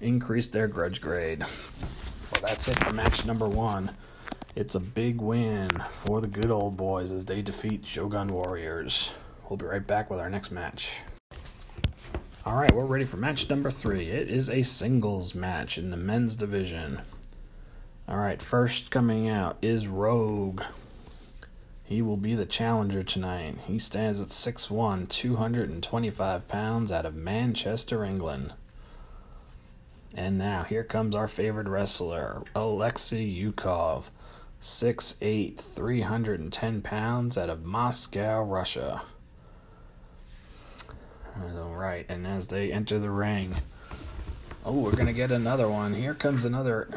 increase 0.00 0.48
their 0.48 0.68
grudge 0.68 1.00
grade. 1.00 1.40
Well, 1.40 2.42
that's 2.42 2.68
it 2.68 2.78
for 2.78 2.92
match 2.92 3.24
number 3.24 3.48
one. 3.48 3.90
It's 4.54 4.74
a 4.74 4.80
big 4.80 5.20
win 5.20 5.70
for 5.88 6.20
the 6.20 6.26
good 6.26 6.50
old 6.50 6.76
boys 6.76 7.10
as 7.10 7.24
they 7.24 7.40
defeat 7.40 7.86
Shogun 7.86 8.28
Warriors. 8.28 9.14
We'll 9.48 9.56
be 9.56 9.64
right 9.64 9.86
back 9.86 10.10
with 10.10 10.20
our 10.20 10.28
next 10.28 10.50
match. 10.50 11.00
All 12.44 12.56
right, 12.56 12.74
we're 12.74 12.84
ready 12.84 13.04
for 13.04 13.16
match 13.16 13.48
number 13.48 13.70
three. 13.70 14.08
It 14.08 14.28
is 14.28 14.50
a 14.50 14.62
singles 14.62 15.34
match 15.34 15.78
in 15.78 15.90
the 15.90 15.96
men's 15.96 16.36
division. 16.36 17.00
All 18.08 18.18
right, 18.18 18.42
first 18.42 18.90
coming 18.90 19.28
out 19.28 19.56
is 19.62 19.86
Rogue. 19.86 20.60
He 21.92 22.00
will 22.00 22.16
be 22.16 22.34
the 22.34 22.46
challenger 22.46 23.02
tonight. 23.02 23.58
He 23.66 23.78
stands 23.78 24.18
at 24.18 24.28
6'1, 24.28 25.10
225 25.10 26.48
pounds 26.48 26.90
out 26.90 27.04
of 27.04 27.14
Manchester, 27.14 28.02
England. 28.02 28.54
And 30.14 30.38
now 30.38 30.62
here 30.62 30.84
comes 30.84 31.14
our 31.14 31.28
favorite 31.28 31.68
wrestler, 31.68 32.44
Alexei 32.54 33.22
Yukov, 33.22 34.10
6'8, 34.62 35.58
310 35.58 36.80
pounds 36.80 37.36
out 37.36 37.50
of 37.50 37.66
Moscow, 37.66 38.42
Russia. 38.42 39.02
All 41.38 41.74
right, 41.74 42.06
and 42.08 42.26
as 42.26 42.46
they 42.46 42.72
enter 42.72 42.98
the 42.98 43.10
ring, 43.10 43.56
oh, 44.64 44.72
we're 44.72 44.92
going 44.92 45.08
to 45.08 45.12
get 45.12 45.30
another 45.30 45.68
one. 45.68 45.92
Here 45.92 46.14
comes 46.14 46.46
another 46.46 46.88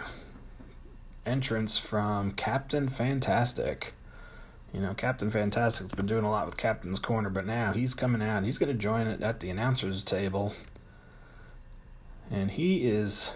entrance 1.26 1.78
from 1.78 2.32
Captain 2.32 2.88
Fantastic. 2.88 3.94
You 4.76 4.82
know, 4.82 4.94
Captain 4.94 5.30
Fantastic's 5.30 5.94
been 5.94 6.06
doing 6.06 6.26
a 6.26 6.30
lot 6.30 6.46
with 6.46 6.58
Captain's 6.58 7.00
Corner, 7.00 7.30
but 7.30 7.46
now 7.46 7.72
he's 7.72 7.94
coming 7.94 8.22
out. 8.22 8.44
He's 8.44 8.58
going 8.58 8.74
to 8.74 8.78
join 8.78 9.08
it 9.08 9.22
at 9.22 9.40
the 9.40 9.50
announcer's 9.50 10.04
table. 10.04 10.54
And 12.30 12.52
he 12.52 12.86
is 12.86 13.32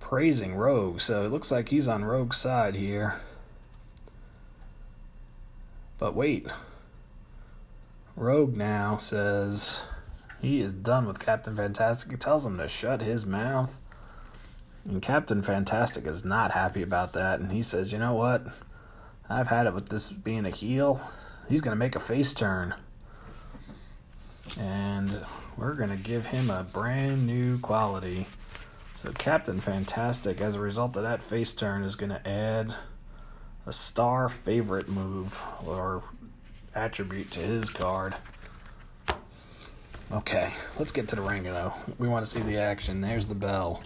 praising 0.00 0.56
Rogue, 0.56 0.98
so 0.98 1.24
it 1.24 1.30
looks 1.30 1.52
like 1.52 1.68
he's 1.68 1.86
on 1.86 2.04
Rogue's 2.04 2.38
side 2.38 2.74
here. 2.74 3.20
But 5.96 6.16
wait. 6.16 6.50
Rogue 8.16 8.56
now 8.56 8.96
says 8.96 9.86
he 10.42 10.60
is 10.60 10.72
done 10.72 11.06
with 11.06 11.24
Captain 11.24 11.54
Fantastic. 11.54 12.10
He 12.10 12.16
tells 12.16 12.44
him 12.44 12.58
to 12.58 12.66
shut 12.66 13.00
his 13.00 13.26
mouth. 13.26 13.78
And 14.84 15.00
Captain 15.00 15.40
Fantastic 15.40 16.04
is 16.08 16.24
not 16.24 16.50
happy 16.50 16.82
about 16.82 17.12
that. 17.12 17.38
And 17.38 17.52
he 17.52 17.62
says, 17.62 17.92
you 17.92 18.00
know 18.00 18.14
what? 18.14 18.44
I've 19.30 19.46
had 19.46 19.66
it 19.66 19.74
with 19.74 19.88
this 19.88 20.10
being 20.10 20.44
a 20.44 20.50
heel. 20.50 21.00
He's 21.48 21.60
going 21.60 21.72
to 21.72 21.78
make 21.78 21.94
a 21.94 22.00
face 22.00 22.34
turn. 22.34 22.74
And 24.58 25.24
we're 25.56 25.74
going 25.74 25.90
to 25.90 25.96
give 25.96 26.26
him 26.26 26.50
a 26.50 26.64
brand 26.64 27.26
new 27.26 27.58
quality. 27.60 28.26
So, 28.96 29.12
Captain 29.12 29.60
Fantastic, 29.60 30.40
as 30.40 30.56
a 30.56 30.60
result 30.60 30.96
of 30.96 31.04
that 31.04 31.22
face 31.22 31.54
turn, 31.54 31.84
is 31.84 31.94
going 31.94 32.10
to 32.10 32.28
add 32.28 32.74
a 33.66 33.72
star 33.72 34.28
favorite 34.28 34.88
move 34.88 35.40
or 35.64 36.02
attribute 36.74 37.30
to 37.30 37.40
his 37.40 37.70
card. 37.70 38.14
Okay, 40.12 40.52
let's 40.76 40.90
get 40.90 41.06
to 41.08 41.16
the 41.16 41.22
ring 41.22 41.44
though. 41.44 41.72
We 41.98 42.08
want 42.08 42.24
to 42.24 42.30
see 42.30 42.40
the 42.40 42.58
action. 42.58 43.00
There's 43.00 43.26
the 43.26 43.34
bell. 43.34 43.82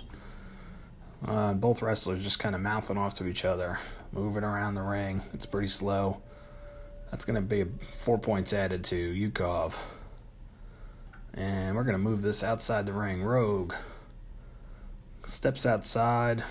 Uh, 1.27 1.55
both 1.55 1.81
wrestlers 1.81 2.23
just 2.23 2.39
kind 2.39 2.55
of 2.55 2.61
mouthing 2.61 2.99
off 2.99 3.15
to 3.15 3.27
each 3.27 3.45
other, 3.45 3.79
moving 4.13 4.45
around 4.45 4.75
the 4.75 4.83
ring. 4.83 5.23
It's 5.33 5.47
pretty 5.47 5.69
slow. 5.69 6.21
That's 7.11 7.25
going 7.25 7.37
to 7.37 7.41
be 7.41 7.65
four 7.81 8.19
points 8.19 8.53
added 8.53 8.85
to 8.85 8.97
Yukov. 8.97 9.79
And 11.35 11.75
we're 11.75 11.85
going 11.85 11.95
to 11.95 11.99
move 11.99 12.23
this 12.23 12.45
outside 12.45 12.87
the 12.87 12.93
ring. 12.93 13.23
Rogue 13.23 13.75
steps 15.27 15.65
outside. 15.67 16.45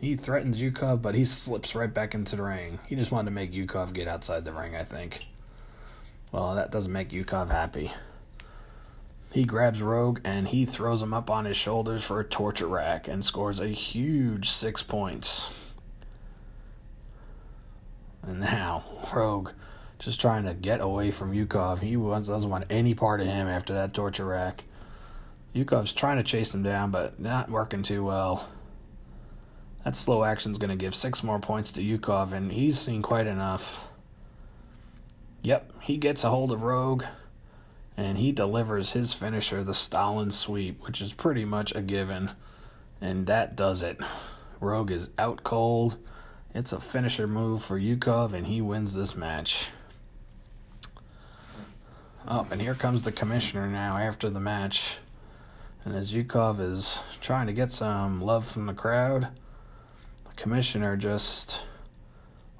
He 0.00 0.14
threatens 0.16 0.60
Yukov, 0.60 1.02
but 1.02 1.14
he 1.14 1.24
slips 1.24 1.74
right 1.74 1.92
back 1.92 2.14
into 2.14 2.36
the 2.36 2.42
ring. 2.42 2.78
He 2.86 2.96
just 2.96 3.12
wanted 3.12 3.26
to 3.26 3.34
make 3.34 3.52
Yukov 3.52 3.92
get 3.92 4.08
outside 4.08 4.44
the 4.44 4.52
ring, 4.52 4.76
I 4.76 4.84
think. 4.84 5.26
Well, 6.32 6.54
that 6.54 6.70
doesn't 6.70 6.92
make 6.92 7.10
Yukov 7.10 7.50
happy. 7.50 7.90
He 9.36 9.44
grabs 9.44 9.82
Rogue 9.82 10.20
and 10.24 10.48
he 10.48 10.64
throws 10.64 11.02
him 11.02 11.12
up 11.12 11.28
on 11.28 11.44
his 11.44 11.58
shoulders 11.58 12.02
for 12.02 12.20
a 12.20 12.24
torture 12.24 12.68
rack 12.68 13.06
and 13.06 13.22
scores 13.22 13.60
a 13.60 13.68
huge 13.68 14.48
six 14.48 14.82
points. 14.82 15.50
And 18.22 18.40
now, 18.40 18.82
Rogue 19.14 19.50
just 19.98 20.22
trying 20.22 20.44
to 20.44 20.54
get 20.54 20.80
away 20.80 21.10
from 21.10 21.34
Yukov. 21.34 21.80
He 21.80 21.96
doesn't 21.96 22.48
want 22.48 22.64
any 22.70 22.94
part 22.94 23.20
of 23.20 23.26
him 23.26 23.46
after 23.46 23.74
that 23.74 23.92
torture 23.92 24.24
rack. 24.24 24.64
Yukov's 25.54 25.92
trying 25.92 26.16
to 26.16 26.22
chase 26.22 26.54
him 26.54 26.62
down, 26.62 26.90
but 26.90 27.20
not 27.20 27.50
working 27.50 27.82
too 27.82 28.02
well. 28.06 28.48
That 29.84 29.96
slow 29.96 30.24
action's 30.24 30.56
going 30.56 30.70
to 30.70 30.82
give 30.82 30.94
six 30.94 31.22
more 31.22 31.40
points 31.40 31.72
to 31.72 31.82
Yukov, 31.82 32.32
and 32.32 32.50
he's 32.50 32.78
seen 32.78 33.02
quite 33.02 33.26
enough. 33.26 33.86
Yep, 35.42 35.82
he 35.82 35.98
gets 35.98 36.24
a 36.24 36.30
hold 36.30 36.52
of 36.52 36.62
Rogue 36.62 37.04
and 37.96 38.18
he 38.18 38.32
delivers 38.32 38.92
his 38.92 39.14
finisher, 39.14 39.64
the 39.64 39.74
Stalin 39.74 40.30
sweep, 40.30 40.82
which 40.86 41.00
is 41.00 41.12
pretty 41.12 41.44
much 41.44 41.74
a 41.74 41.80
given. 41.80 42.32
And 43.00 43.26
that 43.26 43.56
does 43.56 43.82
it. 43.82 43.98
Rogue 44.60 44.90
is 44.90 45.10
out 45.18 45.42
cold. 45.44 45.96
It's 46.54 46.72
a 46.72 46.80
finisher 46.80 47.26
move 47.26 47.62
for 47.62 47.78
Yukov, 47.78 48.32
and 48.32 48.46
he 48.46 48.60
wins 48.60 48.94
this 48.94 49.16
match. 49.16 49.68
Oh, 52.28 52.46
and 52.50 52.60
here 52.60 52.74
comes 52.74 53.02
the 53.02 53.12
commissioner 53.12 53.66
now 53.66 53.96
after 53.98 54.28
the 54.28 54.40
match. 54.40 54.98
And 55.84 55.94
as 55.94 56.12
Yukov 56.12 56.60
is 56.60 57.02
trying 57.20 57.46
to 57.46 57.52
get 57.52 57.72
some 57.72 58.20
love 58.20 58.46
from 58.46 58.66
the 58.66 58.74
crowd, 58.74 59.28
the 60.24 60.34
commissioner 60.34 60.96
just 60.96 61.62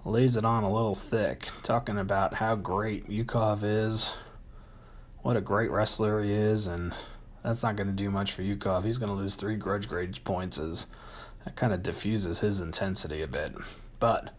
lays 0.05 0.37
it 0.37 0.45
on 0.45 0.63
a 0.63 0.73
little 0.73 0.95
thick, 0.95 1.49
talking 1.65 1.99
about 1.99 2.35
how 2.35 2.55
great 2.55 3.11
Yukov 3.11 3.65
is 3.65 4.15
what 5.27 5.37
a 5.37 5.41
great 5.41 5.73
wrestler 5.73 6.23
he 6.23 6.33
is, 6.33 6.69
and 6.69 6.95
that's 7.43 7.65
not 7.65 7.75
going 7.75 7.89
to 7.89 7.93
do 7.93 8.13
much 8.13 8.31
for 8.31 8.43
Yukov. 8.43 8.85
He's 8.85 8.97
going 8.97 9.11
to 9.11 9.19
lose 9.19 9.35
three 9.35 9.57
grudge 9.57 9.89
grade 9.89 10.23
points. 10.23 10.57
As 10.57 10.87
that 11.45 11.57
kind 11.57 11.73
of 11.73 11.83
diffuses 11.83 12.39
his 12.39 12.61
intensity 12.61 13.23
a 13.23 13.27
bit. 13.27 13.53
But 13.99 14.33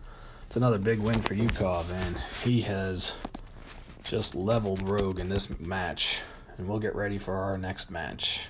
it's 0.46 0.56
another 0.56 0.77
big 0.77 1.00
win 1.00 1.20
for 1.20 1.36
Yukov, 1.36 1.91
and 1.91 2.17
he 2.41 2.62
has 2.62 3.15
just 4.06 4.34
leveled 4.34 4.89
Rogue 4.89 5.20
in 5.20 5.27
this 5.27 5.60
match. 5.60 6.22
And 6.58 6.70
we'll 6.70 6.79
get 6.79 6.96
ready 6.96 7.17
for 7.17 7.36
our 7.36 7.58
next 7.58 7.91
match. 7.91 8.48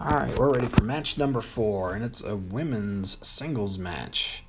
All 0.00 0.16
right, 0.16 0.38
we're 0.38 0.54
ready 0.54 0.68
for 0.68 0.82
match 0.82 1.18
number 1.18 1.42
four, 1.42 1.92
and 1.92 2.02
it's 2.02 2.22
a 2.22 2.34
women's 2.34 3.18
singles 3.26 3.78
match. 3.78 4.42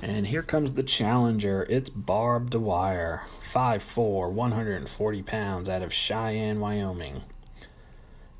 And 0.00 0.26
here 0.26 0.42
comes 0.42 0.72
the 0.72 0.82
challenger. 0.82 1.66
It's 1.68 1.90
Barb 1.90 2.50
Dwyer, 2.50 3.22
5'4, 3.52 4.30
140 4.30 5.22
pounds, 5.22 5.68
out 5.68 5.82
of 5.82 5.92
Cheyenne, 5.92 6.60
Wyoming. 6.60 7.22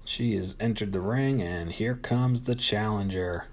She 0.04 0.34
has 0.36 0.56
entered 0.58 0.92
the 0.92 1.00
ring, 1.00 1.42
and 1.42 1.70
here 1.70 1.94
comes 1.94 2.44
the 2.44 2.54
challenger. 2.54 3.44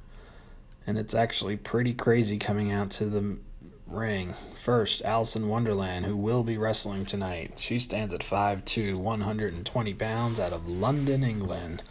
And 0.87 0.97
it's 0.97 1.13
actually 1.13 1.57
pretty 1.57 1.93
crazy 1.93 2.37
coming 2.37 2.71
out 2.71 2.89
to 2.91 3.05
the 3.05 3.37
ring. 3.85 4.33
First, 4.63 5.01
Allison 5.03 5.47
Wonderland, 5.47 6.05
who 6.05 6.15
will 6.15 6.43
be 6.43 6.57
wrestling 6.57 7.05
tonight. 7.05 7.53
She 7.57 7.79
stands 7.79 8.13
at 8.13 8.21
5'2, 8.21 8.95
120 8.97 9.93
pounds, 9.93 10.39
out 10.39 10.53
of 10.53 10.67
London, 10.67 11.23
England. 11.23 11.83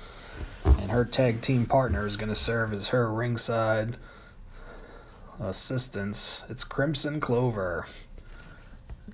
And 0.65 0.91
her 0.91 1.05
tag 1.05 1.43
team 1.43 1.67
partner 1.67 2.07
is 2.07 2.17
going 2.17 2.29
to 2.29 2.35
serve 2.35 2.73
as 2.73 2.89
her 2.89 3.13
ringside 3.13 3.97
assistance. 5.41 6.45
It's 6.49 6.65
Crimson 6.65 7.21
Clover. 7.21 7.87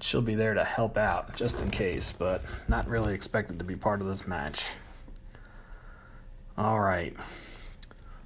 She'll 0.00 0.22
be 0.22 0.34
there 0.34 0.54
to 0.54 0.64
help 0.64 0.96
out 0.96 1.36
just 1.36 1.62
in 1.62 1.70
case, 1.70 2.12
but 2.12 2.42
not 2.68 2.88
really 2.88 3.14
expected 3.14 3.58
to 3.58 3.64
be 3.64 3.76
part 3.76 4.00
of 4.00 4.06
this 4.06 4.26
match. 4.26 4.76
All 6.58 6.80
right. 6.80 7.16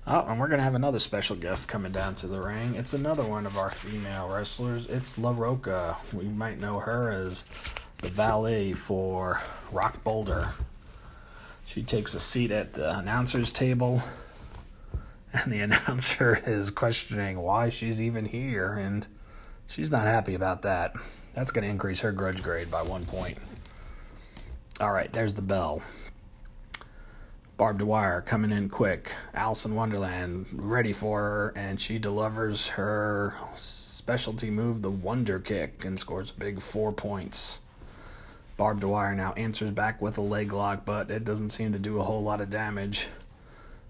Oh, 0.07 0.25
and 0.26 0.40
we're 0.40 0.49
going 0.49 0.59
to 0.59 0.64
have 0.64 0.75
another 0.75 0.99
special 0.99 1.37
guest 1.37 1.69
coming 1.69 1.93
down 1.93 2.14
to 2.17 2.26
the 2.26 2.40
ring. 2.40 2.75
It's 2.75 2.95
another 2.95 3.25
one 3.25 3.45
of 3.45 3.59
our 3.59 3.69
female 3.69 4.28
wrestlers. 4.28 4.87
It's 4.87 5.19
La 5.19 5.35
Roca. 5.37 5.97
We 6.14 6.25
might 6.25 6.59
know 6.59 6.78
her 6.78 7.11
as 7.11 7.45
the 7.99 8.09
valet 8.09 8.73
for 8.73 9.43
Rock 9.71 10.02
Boulder. 10.05 10.49
She 11.67 11.83
takes 11.83 12.14
a 12.14 12.21
seat 12.21 12.50
at 12.50 12.73
the 12.73 12.99
announcer's 12.99 13.50
table 13.50 14.02
and 15.32 15.52
the 15.52 15.61
announcer 15.61 16.42
is 16.47 16.70
questioning 16.70 17.40
why 17.40 17.68
she's 17.68 18.00
even 18.00 18.25
here, 18.25 18.73
and 18.75 19.06
she's 19.66 19.90
not 19.90 20.04
happy 20.04 20.35
about 20.35 20.62
that. 20.62 20.94
That's 21.35 21.50
going 21.50 21.64
to 21.64 21.70
increase 21.70 22.00
her 22.00 22.12
grudge 22.12 22.42
grade 22.42 22.70
by 22.70 22.82
one 22.82 23.04
point. 23.04 23.38
All 24.80 24.92
right, 24.92 25.12
there's 25.12 25.35
the 25.35 25.42
bell. 25.42 25.82
Barb 27.56 27.78
Dwyer 27.78 28.20
coming 28.20 28.52
in 28.52 28.68
quick. 28.68 29.12
Allison 29.35 29.75
Wonderland 29.75 30.47
ready 30.52 30.92
for 30.92 31.20
her, 31.20 31.52
and 31.56 31.80
she 31.80 31.99
delivers 31.99 32.68
her 32.68 33.35
specialty 33.52 34.49
move, 34.49 34.80
the 34.80 34.90
Wonder 34.90 35.40
Kick, 35.40 35.85
and 35.85 35.99
scores 35.99 36.30
a 36.30 36.35
big 36.35 36.61
four 36.61 36.92
points. 36.92 37.61
Barb 38.56 38.80
Dwyer 38.80 39.14
now 39.14 39.32
answers 39.32 39.73
back 39.73 40.00
with 40.00 40.18
a 40.18 40.23
leg 40.23 40.52
lock, 40.52 40.85
but 40.85 41.11
it 41.11 41.25
doesn't 41.25 41.49
seem 41.49 41.73
to 41.73 41.78
do 41.80 41.99
a 41.99 42.04
whole 42.04 42.23
lot 42.23 42.40
of 42.40 42.49
damage. 42.49 43.08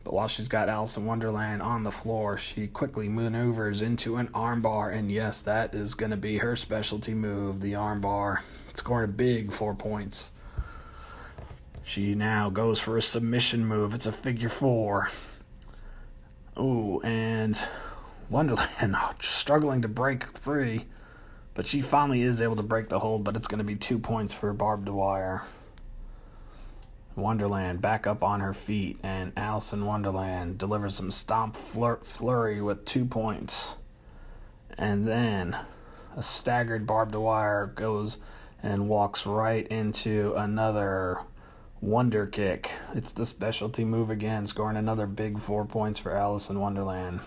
But 0.09 0.15
while 0.15 0.29
she's 0.29 0.49
got 0.49 0.71
Alice 0.71 0.97
in 0.97 1.05
Wonderland 1.05 1.61
on 1.61 1.83
the 1.83 1.91
floor, 1.91 2.39
she 2.39 2.67
quickly 2.67 3.11
maneuvers 3.11 3.83
into 3.83 4.17
an 4.17 4.29
armbar, 4.29 4.91
and 4.91 5.13
yes, 5.13 5.43
that 5.43 5.75
is 5.75 5.95
going 5.95 6.13
to 6.13 6.17
be 6.17 6.39
her 6.39 6.57
specialty 6.57 7.13
move, 7.13 7.61
the 7.61 7.75
armbar. 7.75 8.39
Scoring 8.73 9.05
a 9.05 9.13
big 9.13 9.53
four 9.53 9.75
points. 9.75 10.33
She 11.83 12.15
now 12.15 12.49
goes 12.49 12.81
for 12.81 12.97
a 12.97 13.03
submission 13.03 13.67
move. 13.67 13.93
It's 13.93 14.07
a 14.07 14.13
figure 14.13 14.49
four. 14.49 15.11
Ooh, 16.59 17.03
and 17.03 17.61
Wonderland 18.31 18.71
oh, 18.97 19.13
struggling 19.19 19.83
to 19.83 19.89
break 19.89 20.39
free, 20.39 20.87
but 21.53 21.67
she 21.67 21.83
finally 21.83 22.23
is 22.23 22.41
able 22.41 22.57
to 22.57 22.63
break 22.63 22.89
the 22.89 22.99
hold, 22.99 23.25
but 23.25 23.37
it's 23.37 23.49
going 23.49 23.59
to 23.59 23.63
be 23.65 23.77
two 23.77 23.99
points 23.99 24.33
for 24.33 24.55
Barb 24.55 24.87
Dwyer. 24.87 25.43
Wonderland 27.19 27.83
back 27.83 28.07
up 28.07 28.23
on 28.23 28.41
her 28.41 28.53
feet, 28.53 28.99
and 29.03 29.33
Allison 29.37 29.85
Wonderland 29.85 30.57
delivers 30.57 30.95
some 30.95 31.11
stomp 31.11 31.55
flur- 31.55 32.05
flurry 32.05 32.63
with 32.63 32.85
two 32.85 33.05
points. 33.05 33.77
And 34.79 35.07
then 35.07 35.57
a 36.17 36.23
staggered 36.23 36.87
barbed 36.87 37.15
wire 37.15 37.67
goes 37.67 38.19
and 38.63 38.89
walks 38.89 39.27
right 39.27 39.67
into 39.69 40.35
another 40.35 41.19
wonder 41.81 42.27
kick. 42.27 42.71
It's 42.95 43.13
the 43.13 43.27
specialty 43.27 43.85
move 43.85 44.11
again, 44.11 44.47
scoring 44.47 44.77
another 44.77 45.07
big 45.07 45.39
four 45.39 45.65
points 45.65 45.99
for 45.99 46.13
Allison 46.13 46.61
Wonderland. 46.61 47.21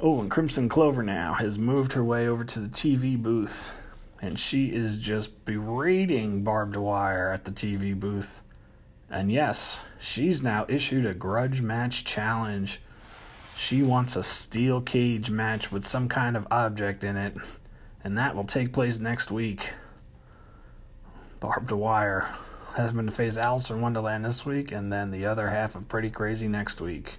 Oh, 0.00 0.20
and 0.20 0.30
Crimson 0.30 0.68
Clover 0.68 1.02
now 1.02 1.34
has 1.34 1.58
moved 1.58 1.92
her 1.94 2.04
way 2.04 2.28
over 2.28 2.44
to 2.44 2.60
the 2.60 2.68
TV 2.68 3.20
booth, 3.20 3.76
and 4.20 4.38
she 4.38 4.66
is 4.66 4.96
just 4.96 5.44
berating 5.44 6.42
Barbed 6.42 6.76
Wire 6.76 7.30
at 7.30 7.44
the 7.44 7.50
TV 7.50 7.98
booth. 7.98 8.42
And 9.10 9.30
yes, 9.30 9.84
she's 9.98 10.42
now 10.42 10.66
issued 10.68 11.06
a 11.06 11.14
grudge 11.14 11.62
match 11.62 12.04
challenge. 12.04 12.80
She 13.56 13.82
wants 13.82 14.16
a 14.16 14.22
steel 14.22 14.80
cage 14.80 15.30
match 15.30 15.72
with 15.72 15.86
some 15.86 16.08
kind 16.08 16.36
of 16.36 16.46
object 16.50 17.04
in 17.04 17.16
it, 17.16 17.36
and 18.04 18.18
that 18.18 18.36
will 18.36 18.44
take 18.44 18.72
place 18.72 18.98
next 18.98 19.30
week. 19.30 19.72
Barbed 21.40 21.72
Wire 21.72 22.28
has 22.76 22.92
been 22.92 23.06
to 23.06 23.12
face 23.12 23.38
Alice 23.38 23.70
in 23.70 23.80
Wonderland 23.80 24.24
this 24.24 24.44
week, 24.44 24.72
and 24.72 24.92
then 24.92 25.10
the 25.10 25.26
other 25.26 25.48
half 25.48 25.74
of 25.74 25.88
Pretty 25.88 26.10
Crazy 26.10 26.48
next 26.48 26.80
week. 26.80 27.18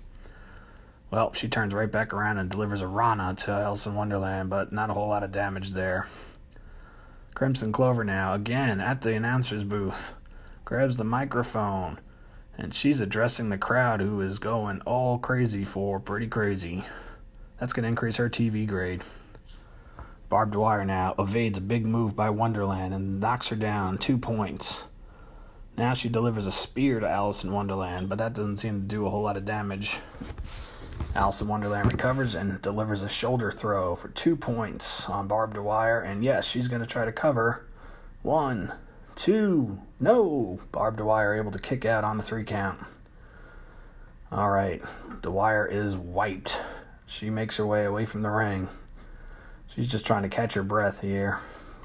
Well, 1.12 1.34
she 1.34 1.48
turns 1.48 1.74
right 1.74 1.92
back 1.92 2.14
around 2.14 2.38
and 2.38 2.50
delivers 2.50 2.82
a 2.82 2.88
Rana 2.88 3.34
to 3.40 3.52
Alice 3.52 3.88
in 3.88 3.96
Wonderland, 3.96 4.50
but 4.50 4.72
not 4.72 4.90
a 4.90 4.94
whole 4.94 5.08
lot 5.08 5.24
of 5.24 5.32
damage 5.32 5.72
there. 5.72 6.06
Crimson 7.34 7.72
Clover 7.72 8.04
now, 8.04 8.34
again 8.34 8.82
at 8.82 9.02
the 9.02 9.16
announcer's 9.16 9.64
booth, 9.64 10.14
grabs 10.66 10.98
the 10.98 11.04
microphone, 11.04 12.00
and 12.58 12.74
she's 12.74 13.02
addressing 13.02 13.50
the 13.50 13.58
crowd 13.58 14.02
who 14.02 14.22
is 14.22 14.40
going 14.40 14.82
all 14.82 15.18
crazy 15.18 15.64
for 15.64 16.00
Pretty 16.00 16.28
Crazy. 16.28 16.84
That's 17.60 17.74
going 17.74 17.84
to 17.84 17.90
increase 17.90 18.18
her 18.18 18.30
TV 18.30 18.68
grade. 18.68 19.02
Barbed 20.30 20.56
Wire 20.56 20.86
now 20.86 21.16
evades 21.18 21.58
a 21.58 21.62
big 21.62 21.88
move 21.88 22.16
by 22.16 22.30
Wonderland 22.30 22.94
and 22.94 23.20
knocks 23.20 23.50
her 23.50 23.56
down 23.56 23.98
two 23.98 24.18
points. 24.18 24.86
Now 25.78 25.94
she 25.94 26.10
delivers 26.10 26.46
a 26.46 26.52
spear 26.52 27.00
to 27.00 27.10
Alice 27.10 27.44
in 27.44 27.52
Wonderland, 27.52 28.10
but 28.10 28.18
that 28.18 28.34
doesn't 28.34 28.58
seem 28.58 28.82
to 28.82 28.88
do 28.88 29.06
a 29.06 29.10
whole 29.10 29.24
lot 29.24 29.38
of 29.38 29.46
damage. 29.46 30.00
Alice 31.16 31.42
in 31.42 31.48
Wonderland 31.48 31.92
recovers 31.92 32.36
and 32.36 32.62
delivers 32.62 33.04
a 33.04 33.10
shoulder 33.10 33.52
throw 33.52 33.96
for 33.96 34.10
two 34.10 34.36
points 34.36 35.10
on 35.10 35.28
Barbed 35.28 35.58
Wire. 35.58 36.00
And 36.00 36.24
yes, 36.24 36.48
she's 36.48 36.68
going 36.68 36.82
to 36.82 36.88
try 36.88 37.06
to 37.06 37.12
cover. 37.12 37.66
One, 38.22 38.74
two, 39.16 39.80
no. 40.00 40.60
Barbed 40.72 41.02
Wire 41.02 41.36
able 41.36 41.52
to 41.52 41.60
kick 41.60 41.86
out 41.86 42.04
on 42.04 42.18
the 42.18 42.24
three 42.24 42.44
count. 42.44 42.80
All 44.32 44.52
right, 44.52 44.84
Dwyer 45.22 45.66
is 45.66 45.98
wiped. 45.98 46.62
She 47.08 47.32
makes 47.32 47.58
her 47.58 47.66
way 47.66 47.86
away 47.86 48.06
from 48.06 48.22
the 48.22 48.30
ring. 48.30 48.68
She's 49.66 49.88
just 49.88 50.06
trying 50.06 50.22
to 50.22 50.30
catch 50.30 50.54
her 50.54 50.62
breath 50.62 51.02
here. 51.02 51.40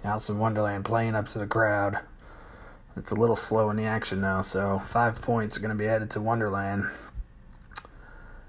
Alice 0.05 0.29
in 0.29 0.39
Wonderland 0.39 0.85
playing 0.85 1.15
up 1.15 1.27
to 1.29 1.39
the 1.39 1.47
crowd. 1.47 2.01
It's 2.97 3.13
a 3.13 3.17
little 3.17 3.35
slow 3.35 3.71
in 3.71 3.77
the 3.77 3.87
action 3.87 4.21
now, 4.21 4.43
so 4.43 4.83
five 4.85 5.23
points 5.23 5.57
are 5.57 5.61
going 5.61 5.71
to 5.71 5.83
be 5.83 5.89
added 5.89 6.11
to 6.11 6.21
Wonderland. 6.21 6.85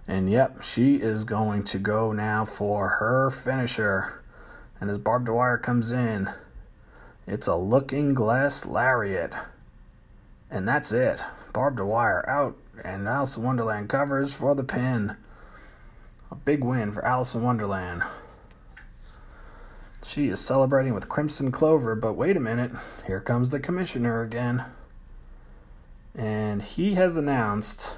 And 0.07 0.29
yep, 0.31 0.61
she 0.61 0.95
is 0.95 1.23
going 1.23 1.63
to 1.65 1.79
go 1.79 2.11
now 2.11 2.45
for 2.45 2.87
her 2.99 3.31
finisher. 3.31 4.23
And 4.79 4.89
as 4.89 4.97
barbed 4.97 5.29
wire 5.29 5.57
comes 5.57 5.91
in, 5.91 6.29
it's 7.25 7.47
a 7.47 7.55
looking 7.55 8.13
glass 8.13 8.65
lariat. 8.65 9.35
And 10.51 10.67
that's 10.67 10.91
it. 10.91 11.23
Barbed 11.53 11.79
wire 11.79 12.27
out, 12.29 12.55
and 12.83 13.07
Alice 13.07 13.37
in 13.37 13.43
Wonderland 13.43 13.89
covers 13.89 14.35
for 14.35 14.53
the 14.53 14.63
pin. 14.63 15.15
A 16.29 16.35
big 16.35 16.63
win 16.63 16.91
for 16.91 17.03
Alice 17.03 17.33
in 17.33 17.41
Wonderland. 17.41 18.03
She 20.03 20.27
is 20.27 20.39
celebrating 20.39 20.93
with 20.93 21.09
Crimson 21.09 21.51
Clover, 21.51 21.95
but 21.95 22.13
wait 22.13 22.37
a 22.37 22.39
minute. 22.39 22.71
Here 23.07 23.19
comes 23.19 23.49
the 23.49 23.59
commissioner 23.59 24.21
again. 24.21 24.63
And 26.13 26.61
he 26.61 26.93
has 26.93 27.17
announced 27.17 27.97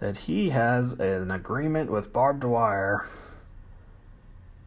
that 0.00 0.16
he 0.16 0.50
has 0.50 0.94
an 0.94 1.30
agreement 1.30 1.90
with 1.90 2.12
Barbed 2.12 2.44
Wire. 2.44 3.06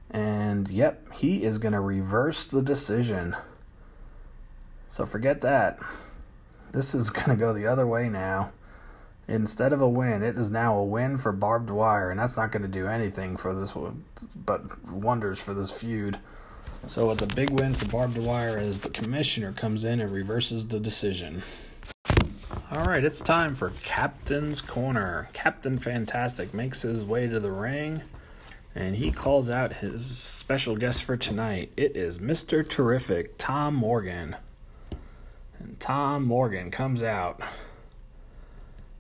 And 0.09 0.69
yep, 0.69 1.13
he 1.13 1.43
is 1.43 1.59
going 1.59 1.73
to 1.73 1.79
reverse 1.79 2.45
the 2.45 2.61
decision. 2.61 3.35
So 4.87 5.05
forget 5.05 5.41
that. 5.41 5.79
This 6.71 6.95
is 6.95 7.09
going 7.11 7.29
to 7.29 7.35
go 7.35 7.53
the 7.53 7.67
other 7.67 7.85
way 7.85 8.09
now. 8.09 8.51
Instead 9.27 9.73
of 9.73 9.81
a 9.81 9.87
win, 9.87 10.23
it 10.23 10.35
is 10.35 10.49
now 10.49 10.75
a 10.75 10.83
win 10.83 11.15
for 11.15 11.31
Barbed 11.31 11.69
Wire, 11.69 12.09
and 12.09 12.19
that's 12.19 12.35
not 12.35 12.51
going 12.51 12.63
to 12.63 12.67
do 12.67 12.87
anything 12.87 13.37
for 13.37 13.53
this 13.53 13.75
but 14.35 14.89
wonders 14.89 15.39
for 15.39 15.53
this 15.53 15.69
feud. 15.69 16.17
So 16.87 17.11
it's 17.11 17.21
a 17.21 17.27
big 17.27 17.51
win 17.51 17.75
for 17.75 17.85
Barbed 17.89 18.17
Wire 18.17 18.57
as 18.57 18.79
the 18.79 18.89
commissioner 18.89 19.51
comes 19.51 19.85
in 19.85 20.01
and 20.01 20.11
reverses 20.11 20.67
the 20.67 20.79
decision. 20.79 21.43
All 22.71 22.85
right, 22.85 23.03
it's 23.03 23.21
time 23.21 23.55
for 23.55 23.71
Captain's 23.83 24.61
Corner. 24.61 25.27
Captain 25.33 25.79
Fantastic 25.79 26.53
makes 26.53 26.83
his 26.83 27.03
way 27.03 27.27
to 27.27 27.39
the 27.39 27.51
ring 27.51 28.01
and 28.75 28.95
he 28.95 29.11
calls 29.11 29.49
out 29.49 29.73
his 29.73 30.05
special 30.05 30.75
guest 30.75 31.03
for 31.03 31.17
tonight. 31.17 31.71
It 31.75 31.95
is 31.95 32.19
Mr. 32.19 32.67
Terrific, 32.67 33.37
Tom 33.37 33.73
Morgan. 33.73 34.35
And 35.59 35.79
Tom 35.79 36.25
Morgan 36.25 36.71
comes 36.71 37.01
out. 37.03 37.41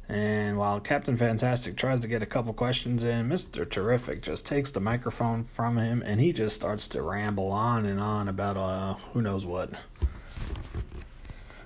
And 0.07 0.57
while 0.57 0.79
Captain 0.79 1.15
Fantastic 1.15 1.77
tries 1.77 1.99
to 1.99 2.07
get 2.07 2.23
a 2.23 2.25
couple 2.25 2.51
questions 2.53 3.03
in, 3.03 3.29
Mr. 3.29 3.69
Terrific 3.69 4.23
just 4.23 4.45
takes 4.45 4.71
the 4.71 4.79
microphone 4.79 5.43
from 5.43 5.77
him 5.77 6.01
and 6.03 6.19
he 6.19 6.33
just 6.33 6.55
starts 6.55 6.87
to 6.89 7.03
ramble 7.03 7.51
on 7.51 7.85
and 7.85 7.99
on 7.99 8.27
about 8.27 8.57
uh, 8.57 8.95
who 9.13 9.21
knows 9.21 9.45
what 9.45 9.69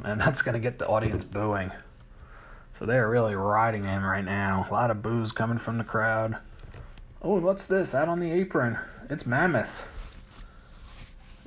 and 0.03 0.19
that's 0.19 0.41
going 0.41 0.53
to 0.53 0.59
get 0.59 0.79
the 0.79 0.87
audience 0.87 1.23
booing. 1.23 1.71
So 2.73 2.85
they're 2.85 3.09
really 3.09 3.35
riding 3.35 3.83
him 3.83 4.03
right 4.03 4.25
now. 4.25 4.65
A 4.69 4.73
lot 4.73 4.91
of 4.91 5.01
boos 5.01 5.31
coming 5.31 5.57
from 5.57 5.77
the 5.77 5.83
crowd. 5.83 6.37
Oh, 7.21 7.39
what's 7.39 7.67
this 7.67 7.93
out 7.93 8.09
on 8.09 8.19
the 8.19 8.31
apron? 8.31 8.77
It's 9.09 9.25
Mammoth. 9.25 9.87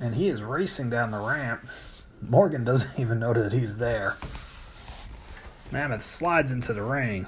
And 0.00 0.14
he 0.14 0.28
is 0.28 0.42
racing 0.42 0.90
down 0.90 1.10
the 1.10 1.18
ramp. 1.18 1.66
Morgan 2.20 2.64
doesn't 2.64 2.90
even 2.98 3.18
know 3.18 3.32
that 3.32 3.52
he's 3.52 3.78
there. 3.78 4.16
Mammoth 5.72 6.02
slides 6.02 6.52
into 6.52 6.72
the 6.72 6.82
ring 6.82 7.26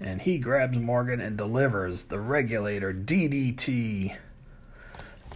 and 0.00 0.22
he 0.22 0.38
grabs 0.38 0.78
Morgan 0.78 1.20
and 1.20 1.36
delivers 1.36 2.04
the 2.04 2.20
regulator 2.20 2.92
DDT. 2.92 4.16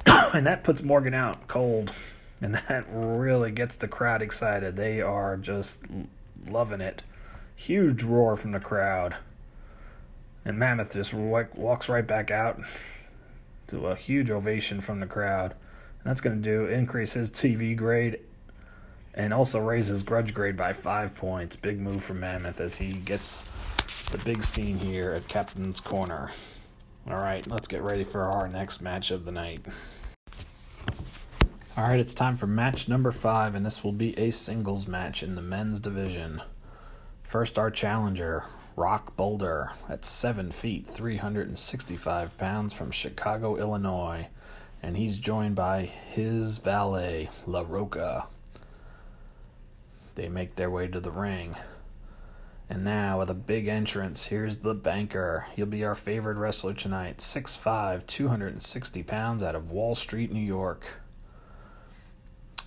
and 0.35 0.47
that 0.47 0.63
puts 0.63 0.83
Morgan 0.83 1.15
out 1.15 1.49
cold. 1.49 1.93
And 2.43 2.55
that 2.69 2.85
really 2.91 3.53
gets 3.53 3.77
the 3.77 3.89
crowd 3.89 4.21
excited. 4.21 4.77
They 4.77 5.01
are 5.01 5.37
just 5.37 5.85
loving 6.47 6.81
it. 6.83 7.03
Huge 7.57 8.03
roar 8.03 8.37
from 8.37 8.53
the 8.53 8.61
crowd. 8.61 9.17
And 10.45 10.59
Mammoth 10.59 10.93
just 10.93 11.15
walks 11.15 11.89
right 11.89 12.07
back 12.07 12.33
out 12.33 12.61
to 13.69 13.87
a 13.87 13.95
huge 13.95 14.31
ovation 14.31 14.81
from 14.81 14.99
the 14.99 15.07
crowd. 15.07 15.53
And 15.53 16.11
that's 16.11 16.21
going 16.21 16.43
to 16.43 16.43
do 16.43 16.67
increase 16.67 17.13
his 17.13 17.31
TV 17.31 17.77
grade 17.77 18.19
and 19.15 19.33
also 19.33 19.61
raise 19.61 19.87
his 19.87 20.03
grudge 20.03 20.35
grade 20.35 20.57
by 20.57 20.73
five 20.73 21.17
points. 21.17 21.55
Big 21.55 21.79
move 21.79 22.03
for 22.03 22.15
Mammoth 22.15 22.61
as 22.61 22.77
he 22.77 22.93
gets 22.93 23.45
the 24.11 24.19
big 24.19 24.43
scene 24.43 24.79
here 24.79 25.13
at 25.13 25.29
Captain's 25.29 25.81
Corner. 25.81 26.31
All 27.09 27.17
right, 27.17 27.47
let's 27.47 27.69
get 27.69 27.83
ready 27.83 28.05
for 28.05 28.23
our 28.23 28.49
next 28.49 28.81
match 28.81 29.11
of 29.11 29.25
the 29.25 29.33
night. 29.33 29.65
All 31.75 31.85
right, 31.85 31.99
it's 31.99 32.13
time 32.13 32.37
for 32.37 32.47
match 32.47 32.87
number 32.87 33.11
five, 33.11 33.55
and 33.55 33.65
this 33.65 33.83
will 33.83 33.93
be 33.93 34.19
a 34.19 34.31
singles 34.31 34.87
match 34.87 35.23
in 35.23 35.35
the 35.35 35.41
men's 35.41 35.81
division. 35.81 36.43
First, 37.23 37.59
our 37.59 37.71
challenger, 37.71 38.45
Rock 38.77 39.17
Boulder, 39.17 39.71
at 39.89 40.05
7 40.05 40.51
feet, 40.51 40.87
365 40.87 42.37
pounds 42.37 42.75
from 42.75 42.91
Chicago, 42.91 43.57
Illinois, 43.57 44.29
and 44.83 44.99
he's 44.99 45.19
joined 45.19 45.55
by 45.55 45.85
his 45.85 46.59
valet, 46.59 47.31
La 47.47 47.65
Roca. 47.67 48.27
They 50.15 50.29
make 50.29 50.57
their 50.57 50.71
way 50.71 50.89
to 50.89 51.01
the 51.01 51.11
ring. 51.11 51.57
And 52.69 52.85
now, 52.85 53.21
with 53.21 53.31
a 53.31 53.35
big 53.35 53.67
entrance, 53.67 54.27
here's 54.27 54.59
the 54.59 54.75
banker. 54.75 55.47
He'll 55.57 55.65
be 55.65 55.87
our 55.87 55.95
favorite 55.95 56.37
wrestler 56.37 56.75
tonight 56.75 57.17
6'5, 57.17 58.07
260 58.07 59.03
pounds 59.05 59.43
out 59.43 59.55
of 59.55 59.71
Wall 59.71 59.95
Street, 59.95 60.31
New 60.31 60.39
York. 60.39 61.02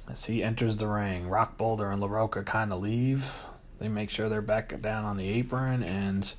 As 0.07 0.25
he 0.25 0.43
enters 0.43 0.77
the 0.77 0.87
ring, 0.87 1.27
Rock 1.27 1.57
Boulder 1.57 1.89
and 1.89 1.99
La 1.99 2.07
Roca 2.07 2.43
kind 2.43 2.71
of 2.71 2.81
leave. 2.81 3.39
They 3.79 3.89
make 3.89 4.09
sure 4.09 4.29
they're 4.29 4.41
back 4.41 4.79
down 4.79 5.03
on 5.03 5.17
the 5.17 5.27
apron, 5.27 5.83
and 5.83 6.33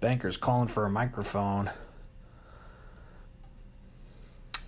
Banker's 0.00 0.36
calling 0.36 0.68
for 0.68 0.84
a 0.84 0.90
microphone. 0.90 1.70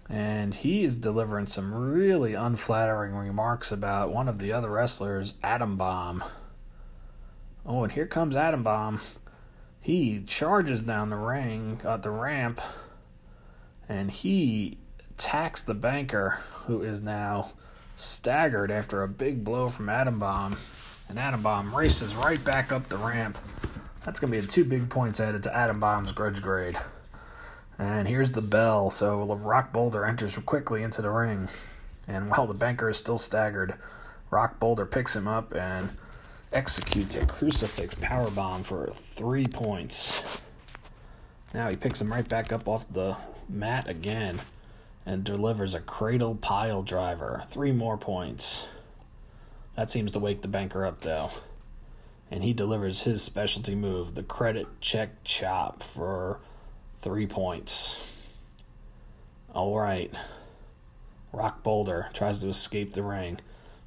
And 0.08 0.54
he 0.54 0.84
is 0.84 0.98
delivering 0.98 1.46
some 1.46 1.74
really 1.74 2.34
unflattering 2.34 3.14
remarks 3.14 3.72
about 3.72 4.12
one 4.12 4.28
of 4.28 4.38
the 4.38 4.52
other 4.52 4.70
wrestlers, 4.70 5.34
Adam 5.42 5.76
Bomb. 5.76 6.22
Oh, 7.66 7.82
and 7.82 7.92
here 7.92 8.06
comes 8.06 8.36
Adam 8.36 8.62
Bomb. 8.62 9.00
He 9.80 10.20
charges 10.20 10.82
down 10.82 11.10
the 11.10 11.16
ring, 11.16 11.80
uh, 11.84 11.96
the 11.96 12.10
ramp, 12.10 12.60
and 13.88 14.10
he 14.10 14.78
attacks 15.14 15.60
the 15.60 15.74
banker, 15.74 16.38
who 16.66 16.82
is 16.82 17.02
now 17.02 17.52
staggered 17.94 18.70
after 18.70 19.02
a 19.02 19.08
big 19.08 19.44
blow 19.44 19.68
from 19.68 19.88
Adam 19.88 20.18
Bomb. 20.18 20.56
And 21.08 21.18
Adam 21.18 21.42
Bomb 21.42 21.74
races 21.74 22.16
right 22.16 22.42
back 22.42 22.72
up 22.72 22.88
the 22.88 22.96
ramp. 22.96 23.36
That's 24.04 24.18
going 24.18 24.32
to 24.32 24.40
be 24.40 24.46
two 24.46 24.64
big 24.64 24.88
points 24.88 25.20
added 25.20 25.42
to 25.42 25.54
Adam 25.54 25.78
Bomb's 25.78 26.12
grudge 26.12 26.40
grade. 26.40 26.78
And 27.78 28.08
here's 28.08 28.30
the 28.30 28.40
bell. 28.40 28.90
So 28.90 29.24
Rock 29.34 29.72
Boulder 29.72 30.06
enters 30.06 30.38
quickly 30.38 30.82
into 30.82 31.02
the 31.02 31.10
ring. 31.10 31.48
And 32.08 32.30
while 32.30 32.46
the 32.46 32.54
banker 32.54 32.88
is 32.88 32.96
still 32.96 33.18
staggered, 33.18 33.74
Rock 34.30 34.58
Boulder 34.58 34.86
picks 34.86 35.14
him 35.14 35.28
up 35.28 35.54
and 35.54 35.90
executes 36.52 37.16
a 37.16 37.26
crucifix 37.26 37.94
power 37.96 38.30
bomb 38.30 38.62
for 38.62 38.88
three 38.90 39.46
points. 39.46 40.40
Now 41.52 41.68
he 41.68 41.76
picks 41.76 42.00
him 42.00 42.10
right 42.10 42.26
back 42.26 42.50
up 42.50 42.66
off 42.66 42.90
the 42.90 43.16
mat 43.48 43.88
again 43.88 44.40
and 45.04 45.24
delivers 45.24 45.74
a 45.74 45.80
cradle 45.80 46.34
pile 46.34 46.82
driver. 46.82 47.40
Three 47.44 47.72
more 47.72 47.98
points. 47.98 48.66
That 49.76 49.90
seems 49.90 50.10
to 50.12 50.18
wake 50.18 50.42
the 50.42 50.48
banker 50.48 50.84
up 50.84 51.00
though. 51.00 51.30
And 52.30 52.42
he 52.42 52.52
delivers 52.52 53.02
his 53.02 53.22
specialty 53.22 53.74
move, 53.74 54.14
the 54.14 54.22
credit 54.22 54.66
check 54.80 55.22
chop, 55.24 55.82
for 55.82 56.40
three 56.96 57.26
points. 57.26 58.00
All 59.54 59.78
right. 59.78 60.14
Rock 61.32 61.62
Boulder 61.62 62.08
tries 62.14 62.40
to 62.40 62.48
escape 62.48 62.94
the 62.94 63.02
ring. 63.02 63.38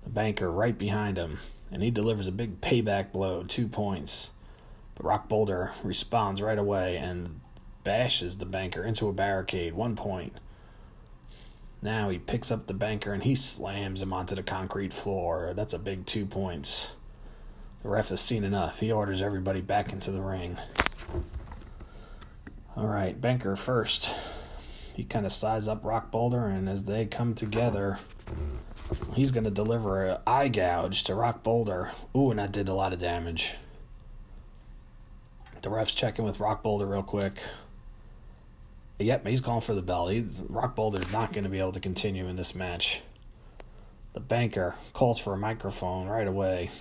The 0.03 0.09
banker 0.09 0.51
right 0.51 0.77
behind 0.77 1.17
him, 1.17 1.39
and 1.71 1.81
he 1.81 1.89
delivers 1.89 2.27
a 2.27 2.31
big 2.31 2.61
payback 2.61 3.11
blow, 3.11 3.43
two 3.43 3.67
points. 3.67 4.31
But 4.93 5.05
Rock 5.05 5.27
Boulder 5.27 5.71
responds 5.83 6.41
right 6.41 6.57
away 6.57 6.97
and 6.97 7.41
bashes 7.83 8.37
the 8.37 8.45
banker 8.45 8.83
into 8.83 9.07
a 9.07 9.13
barricade, 9.13 9.73
one 9.73 9.95
point. 9.95 10.33
Now 11.85 12.09
he 12.09 12.17
picks 12.17 12.51
up 12.51 12.65
the 12.65 12.73
banker 12.73 13.13
and 13.13 13.21
he 13.21 13.35
slams 13.35 14.01
him 14.01 14.11
onto 14.11 14.33
the 14.33 14.41
concrete 14.41 14.91
floor. 14.91 15.53
That's 15.55 15.75
a 15.75 15.77
big 15.77 16.07
two 16.07 16.25
points. 16.25 16.93
The 17.83 17.89
ref 17.89 18.09
has 18.09 18.21
seen 18.21 18.43
enough. 18.43 18.79
He 18.79 18.91
orders 18.91 19.21
everybody 19.21 19.61
back 19.61 19.93
into 19.93 20.09
the 20.09 20.19
ring. 20.19 20.57
All 22.75 22.87
right, 22.87 23.21
Banker 23.21 23.55
first. 23.55 24.15
He 24.95 25.03
kind 25.03 25.27
of 25.27 25.31
size 25.31 25.67
up 25.67 25.85
Rock 25.85 26.09
Boulder, 26.09 26.47
and 26.47 26.67
as 26.67 26.85
they 26.85 27.05
come 27.05 27.35
together, 27.35 27.99
he's 29.13 29.29
going 29.29 29.43
to 29.43 29.51
deliver 29.51 30.05
an 30.05 30.17
eye 30.25 30.47
gouge 30.47 31.03
to 31.03 31.13
Rock 31.13 31.43
Boulder. 31.43 31.91
Ooh, 32.17 32.31
and 32.31 32.39
that 32.39 32.51
did 32.51 32.67
a 32.67 32.73
lot 32.73 32.93
of 32.93 32.99
damage. 32.99 33.57
The 35.61 35.69
ref's 35.69 35.93
checking 35.93 36.25
with 36.25 36.39
Rock 36.39 36.63
Boulder 36.63 36.87
real 36.87 37.03
quick. 37.03 37.37
Yep, 38.99 39.27
he's 39.27 39.41
going 39.41 39.61
for 39.61 39.73
the. 39.73 40.05
He's, 40.05 40.41
Rock 40.47 40.75
Boulder's 40.75 41.11
not 41.11 41.33
going 41.33 41.43
to 41.43 41.49
be 41.49 41.59
able 41.59 41.73
to 41.73 41.81
continue 41.81 42.27
in 42.27 42.35
this 42.35 42.55
match. 42.55 43.01
The 44.13 44.21
banker 44.21 44.75
calls 44.93 45.19
for 45.19 45.33
a 45.33 45.37
microphone 45.37 46.07
right 46.07 46.27
away. 46.27 46.71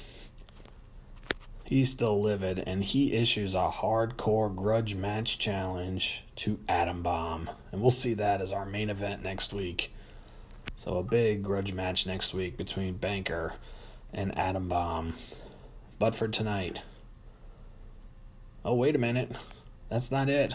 He's 1.64 1.90
still 1.90 2.20
livid, 2.20 2.60
and 2.60 2.84
he 2.84 3.14
issues 3.14 3.56
a 3.56 3.68
hardcore 3.68 4.54
grudge 4.54 4.94
match 4.94 5.38
challenge 5.38 6.22
to 6.36 6.60
Adam 6.68 7.02
Bomb. 7.02 7.50
And 7.72 7.80
we'll 7.80 7.90
see 7.90 8.14
that 8.14 8.40
as 8.40 8.52
our 8.52 8.66
main 8.66 8.90
event 8.90 9.24
next 9.24 9.52
week. 9.52 9.92
So, 10.76 10.98
a 10.98 11.02
big 11.02 11.42
grudge 11.42 11.72
match 11.72 12.06
next 12.06 12.34
week 12.34 12.56
between 12.56 12.94
Banker 12.94 13.54
and 14.12 14.38
Adam 14.38 14.68
Bomb. 14.68 15.14
But 15.98 16.14
for 16.14 16.28
tonight. 16.28 16.80
Oh, 18.64 18.74
wait 18.74 18.94
a 18.94 18.98
minute. 18.98 19.32
That's 19.88 20.12
not 20.12 20.28
it. 20.28 20.54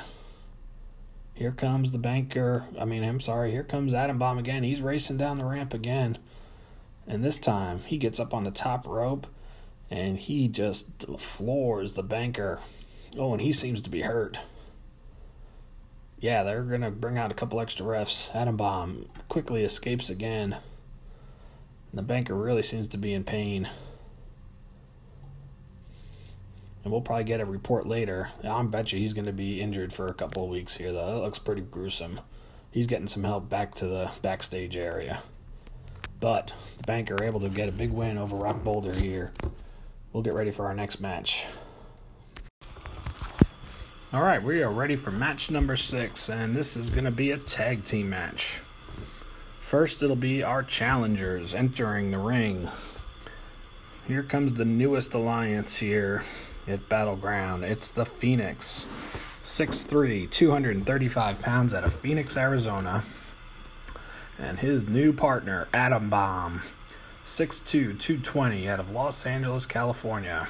Here 1.33 1.51
comes 1.51 1.91
the 1.91 1.97
banker. 1.97 2.65
I 2.77 2.85
mean, 2.85 3.03
I'm 3.03 3.19
sorry. 3.19 3.51
Here 3.51 3.63
comes 3.63 3.93
Adam 3.93 4.17
Bomb 4.17 4.37
again. 4.37 4.63
He's 4.63 4.81
racing 4.81 5.17
down 5.17 5.37
the 5.37 5.45
ramp 5.45 5.73
again. 5.73 6.17
And 7.07 7.23
this 7.23 7.39
time, 7.39 7.79
he 7.79 7.97
gets 7.97 8.19
up 8.19 8.33
on 8.33 8.43
the 8.43 8.51
top 8.51 8.87
rope 8.87 9.25
and 9.89 10.17
he 10.17 10.47
just 10.47 10.87
floors 11.17 11.93
the 11.93 12.03
banker. 12.03 12.59
Oh, 13.17 13.33
and 13.33 13.41
he 13.41 13.53
seems 13.53 13.81
to 13.83 13.89
be 13.89 14.01
hurt. 14.01 14.37
Yeah, 16.19 16.43
they're 16.43 16.63
going 16.63 16.81
to 16.81 16.91
bring 16.91 17.17
out 17.17 17.31
a 17.31 17.35
couple 17.35 17.61
extra 17.61 17.85
refs. 17.85 18.33
Adam 18.35 18.57
Bomb 18.57 19.07
quickly 19.29 19.63
escapes 19.63 20.09
again. 20.09 20.53
And 20.53 21.97
the 21.97 22.03
banker 22.03 22.35
really 22.35 22.61
seems 22.61 22.89
to 22.89 22.97
be 22.97 23.13
in 23.13 23.23
pain. 23.23 23.69
And 26.89 26.93
we'll 26.95 27.01
probably 27.01 27.25
get 27.25 27.39
a 27.39 27.45
report 27.45 27.85
later. 27.85 28.31
I 28.43 28.63
bet 28.63 28.91
you 28.91 28.97
he's 28.97 29.13
going 29.13 29.27
to 29.27 29.31
be 29.31 29.61
injured 29.61 29.93
for 29.93 30.07
a 30.07 30.13
couple 30.15 30.43
of 30.43 30.49
weeks 30.49 30.75
here, 30.75 30.91
though. 30.91 31.05
That 31.05 31.21
looks 31.21 31.37
pretty 31.37 31.61
gruesome. 31.61 32.19
He's 32.71 32.87
getting 32.87 33.05
some 33.05 33.23
help 33.23 33.47
back 33.47 33.75
to 33.75 33.85
the 33.85 34.11
backstage 34.23 34.75
area. 34.75 35.21
But 36.19 36.51
the 36.77 36.83
banker 36.87 37.23
able 37.23 37.41
to 37.41 37.49
get 37.49 37.69
a 37.69 37.71
big 37.71 37.91
win 37.91 38.17
over 38.17 38.35
Rock 38.35 38.63
Boulder 38.63 38.91
here 38.91 39.31
we'll 40.13 40.23
get 40.23 40.33
ready 40.33 40.49
for 40.49 40.65
our 40.65 40.73
next 40.73 40.99
match. 40.99 41.45
All 44.11 44.23
right, 44.23 44.41
we 44.41 44.63
are 44.63 44.71
ready 44.71 44.95
for 44.95 45.11
match 45.11 45.51
number 45.51 45.75
six, 45.75 46.27
and 46.27 46.55
this 46.55 46.75
is 46.75 46.89
going 46.89 47.05
to 47.05 47.11
be 47.11 47.29
a 47.29 47.37
tag 47.37 47.85
team 47.85 48.09
match. 48.09 48.61
First, 49.61 50.01
it'll 50.01 50.15
be 50.15 50.41
our 50.41 50.63
challengers 50.63 51.53
entering 51.53 52.09
the 52.09 52.17
ring. 52.17 52.67
Here 54.07 54.23
comes 54.23 54.55
the 54.55 54.65
newest 54.65 55.13
alliance 55.13 55.77
here 55.77 56.23
at 56.67 56.87
Battleground. 56.89 57.63
It's 57.63 57.89
the 57.89 58.05
Phoenix. 58.05 58.87
6'3, 59.43 60.29
235 60.29 61.39
pounds 61.41 61.73
out 61.73 61.83
of 61.83 61.93
Phoenix, 61.93 62.37
Arizona. 62.37 63.03
And 64.37 64.59
his 64.59 64.87
new 64.87 65.13
partner, 65.13 65.67
Adam 65.73 66.09
Bomb. 66.09 66.61
6'2, 67.25 67.99
220 67.99 68.69
out 68.69 68.79
of 68.79 68.91
Los 68.91 69.25
Angeles, 69.25 69.65
California. 69.65 70.47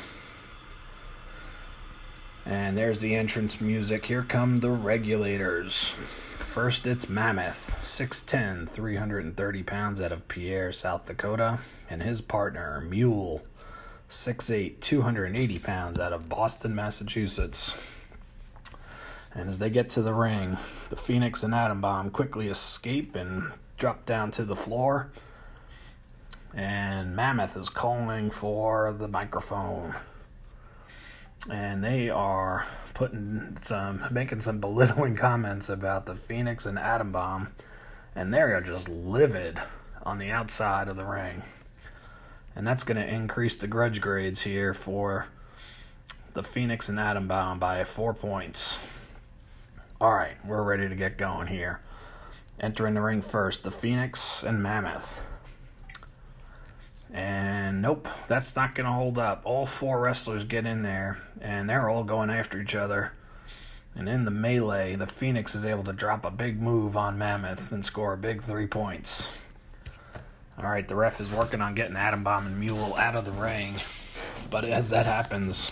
And 2.45 2.77
there's 2.77 2.99
the 2.99 3.15
entrance 3.15 3.61
music. 3.61 4.05
Here 4.05 4.23
come 4.23 4.59
the 4.59 4.71
regulators. 4.71 5.89
First, 6.37 6.87
it's 6.87 7.07
Mammoth, 7.07 7.77
6'10, 7.81 8.67
330 8.67 9.63
pounds 9.63 10.01
out 10.01 10.11
of 10.11 10.27
Pierre, 10.27 10.71
South 10.71 11.05
Dakota. 11.05 11.59
And 11.89 12.01
his 12.01 12.21
partner, 12.21 12.81
Mule, 12.81 13.43
6'8, 14.09 14.79
280 14.79 15.59
pounds 15.59 15.99
out 15.99 16.13
of 16.13 16.27
Boston, 16.27 16.75
Massachusetts. 16.75 17.75
And 19.33 19.47
as 19.47 19.59
they 19.59 19.69
get 19.69 19.89
to 19.89 20.01
the 20.01 20.13
ring, 20.13 20.57
the 20.89 20.95
Phoenix 20.95 21.43
and 21.43 21.53
Atom 21.53 21.81
Bomb 21.81 22.09
quickly 22.09 22.47
escape 22.47 23.15
and 23.15 23.43
drop 23.77 24.05
down 24.05 24.31
to 24.31 24.43
the 24.43 24.55
floor 24.55 25.11
and 26.53 27.15
Mammoth 27.15 27.55
is 27.55 27.69
calling 27.69 28.29
for 28.29 28.91
the 28.93 29.07
microphone. 29.07 29.93
And 31.49 31.83
they 31.83 32.09
are 32.09 32.65
putting 32.93 33.57
some, 33.61 34.03
making 34.11 34.41
some 34.41 34.59
belittling 34.59 35.15
comments 35.17 35.69
about 35.69 36.05
the 36.05 36.15
Phoenix 36.15 36.65
and 36.65 36.77
Atom 36.77 37.11
Bomb, 37.11 37.49
and 38.15 38.33
they 38.33 38.41
are 38.41 38.61
just 38.61 38.89
livid 38.89 39.61
on 40.03 40.17
the 40.17 40.31
outside 40.31 40.87
of 40.87 40.95
the 40.95 41.05
ring. 41.05 41.43
And 42.59 42.67
that's 42.67 42.83
going 42.83 42.97
to 42.97 43.07
increase 43.07 43.55
the 43.55 43.67
grudge 43.67 44.01
grades 44.01 44.41
here 44.41 44.73
for 44.73 45.27
the 46.33 46.43
Phoenix 46.43 46.89
and 46.89 46.99
Atom 46.99 47.25
Bomb 47.25 47.57
by 47.57 47.85
four 47.85 48.13
points. 48.13 48.77
All 50.01 50.13
right, 50.13 50.35
we're 50.45 50.63
ready 50.63 50.89
to 50.89 50.93
get 50.93 51.17
going 51.17 51.47
here. 51.47 51.79
Entering 52.59 52.95
the 52.95 53.01
ring 53.01 53.21
first, 53.21 53.63
the 53.63 53.71
Phoenix 53.71 54.43
and 54.43 54.61
Mammoth. 54.61 55.25
And 57.13 57.81
nope, 57.81 58.09
that's 58.27 58.53
not 58.57 58.75
going 58.75 58.87
to 58.87 58.91
hold 58.91 59.17
up. 59.17 59.41
All 59.45 59.65
four 59.65 60.01
wrestlers 60.01 60.43
get 60.43 60.65
in 60.65 60.81
there, 60.81 61.17
and 61.39 61.69
they're 61.69 61.87
all 61.87 62.03
going 62.03 62.29
after 62.29 62.59
each 62.59 62.75
other. 62.75 63.13
And 63.95 64.09
in 64.09 64.25
the 64.25 64.31
melee, 64.31 64.95
the 64.95 65.07
Phoenix 65.07 65.55
is 65.55 65.65
able 65.65 65.85
to 65.85 65.93
drop 65.93 66.25
a 66.25 66.29
big 66.29 66.61
move 66.61 66.97
on 66.97 67.17
Mammoth 67.17 67.71
and 67.71 67.85
score 67.85 68.11
a 68.11 68.17
big 68.17 68.41
three 68.41 68.67
points. 68.67 69.45
All 70.59 70.69
right, 70.69 70.85
the 70.85 70.95
ref 70.95 71.21
is 71.21 71.31
working 71.31 71.61
on 71.61 71.73
getting 71.73 71.95
Atom 71.95 72.23
Bomb 72.23 72.45
and 72.45 72.59
Mule 72.59 72.93
out 72.97 73.15
of 73.15 73.23
the 73.23 73.31
ring. 73.31 73.75
But 74.49 74.65
as 74.65 74.89
that 74.89 75.05
happens, 75.05 75.71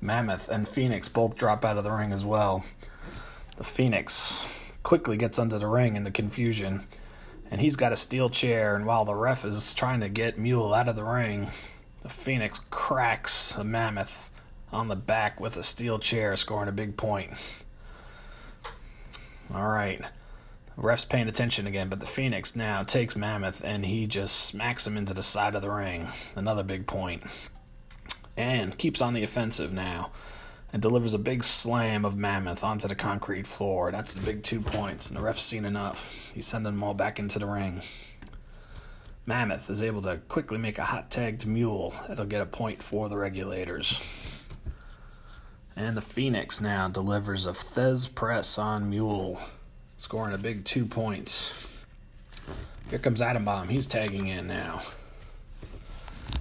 Mammoth 0.00 0.48
and 0.48 0.68
Phoenix 0.68 1.08
both 1.08 1.36
drop 1.36 1.64
out 1.64 1.76
of 1.76 1.82
the 1.82 1.90
ring 1.90 2.12
as 2.12 2.24
well. 2.24 2.64
The 3.56 3.64
Phoenix 3.64 4.72
quickly 4.84 5.16
gets 5.16 5.40
under 5.40 5.58
the 5.58 5.66
ring 5.66 5.96
in 5.96 6.04
the 6.04 6.12
confusion 6.12 6.82
and 7.50 7.60
he's 7.60 7.74
got 7.74 7.92
a 7.92 7.96
steel 7.96 8.28
chair. 8.28 8.76
And 8.76 8.86
while 8.86 9.04
the 9.04 9.14
ref 9.14 9.44
is 9.44 9.74
trying 9.74 10.00
to 10.00 10.08
get 10.08 10.38
Mule 10.38 10.72
out 10.72 10.88
of 10.88 10.94
the 10.94 11.04
ring, 11.04 11.48
the 12.02 12.08
Phoenix 12.08 12.60
cracks 12.70 13.56
a 13.56 13.64
mammoth 13.64 14.30
on 14.72 14.86
the 14.88 14.96
back 14.96 15.40
with 15.40 15.56
a 15.56 15.62
steel 15.64 15.98
chair, 15.98 16.36
scoring 16.36 16.68
a 16.68 16.72
big 16.72 16.96
point. 16.96 17.30
All 19.52 19.68
right. 19.68 20.00
Ref's 20.76 21.04
paying 21.04 21.28
attention 21.28 21.66
again, 21.66 21.88
but 21.88 22.00
the 22.00 22.06
Phoenix 22.06 22.56
now 22.56 22.82
takes 22.82 23.14
Mammoth 23.14 23.62
and 23.64 23.84
he 23.86 24.06
just 24.06 24.34
smacks 24.44 24.86
him 24.86 24.96
into 24.96 25.14
the 25.14 25.22
side 25.22 25.54
of 25.54 25.62
the 25.62 25.70
ring. 25.70 26.08
Another 26.34 26.64
big 26.64 26.86
point. 26.86 27.22
And 28.36 28.76
keeps 28.76 29.00
on 29.00 29.14
the 29.14 29.22
offensive 29.22 29.72
now 29.72 30.10
and 30.72 30.82
delivers 30.82 31.14
a 31.14 31.18
big 31.18 31.44
slam 31.44 32.04
of 32.04 32.16
Mammoth 32.16 32.64
onto 32.64 32.88
the 32.88 32.96
concrete 32.96 33.46
floor. 33.46 33.92
That's 33.92 34.12
the 34.14 34.26
big 34.26 34.42
two 34.42 34.60
points, 34.60 35.08
and 35.08 35.16
the 35.16 35.22
ref's 35.22 35.42
seen 35.42 35.64
enough. 35.64 36.32
He's 36.34 36.48
sending 36.48 36.72
them 36.72 36.82
all 36.82 36.94
back 36.94 37.20
into 37.20 37.38
the 37.38 37.46
ring. 37.46 37.80
Mammoth 39.24 39.70
is 39.70 39.84
able 39.84 40.02
to 40.02 40.16
quickly 40.28 40.58
make 40.58 40.78
a 40.78 40.84
hot 40.84 41.12
tag 41.12 41.38
to 41.40 41.48
Mule. 41.48 41.94
It'll 42.10 42.26
get 42.26 42.42
a 42.42 42.46
point 42.46 42.82
for 42.82 43.08
the 43.08 43.16
regulators. 43.16 44.02
And 45.76 45.96
the 45.96 46.02
Phoenix 46.02 46.60
now 46.60 46.88
delivers 46.88 47.46
a 47.46 47.52
Thesz 47.52 48.12
press 48.12 48.58
on 48.58 48.90
Mule 48.90 49.40
scoring 49.96 50.34
a 50.34 50.38
big 50.38 50.64
two 50.64 50.86
points. 50.86 51.52
Here 52.90 52.98
comes 52.98 53.20
Bomb. 53.20 53.68
He's 53.68 53.86
tagging 53.86 54.26
in 54.26 54.46
now. 54.46 54.82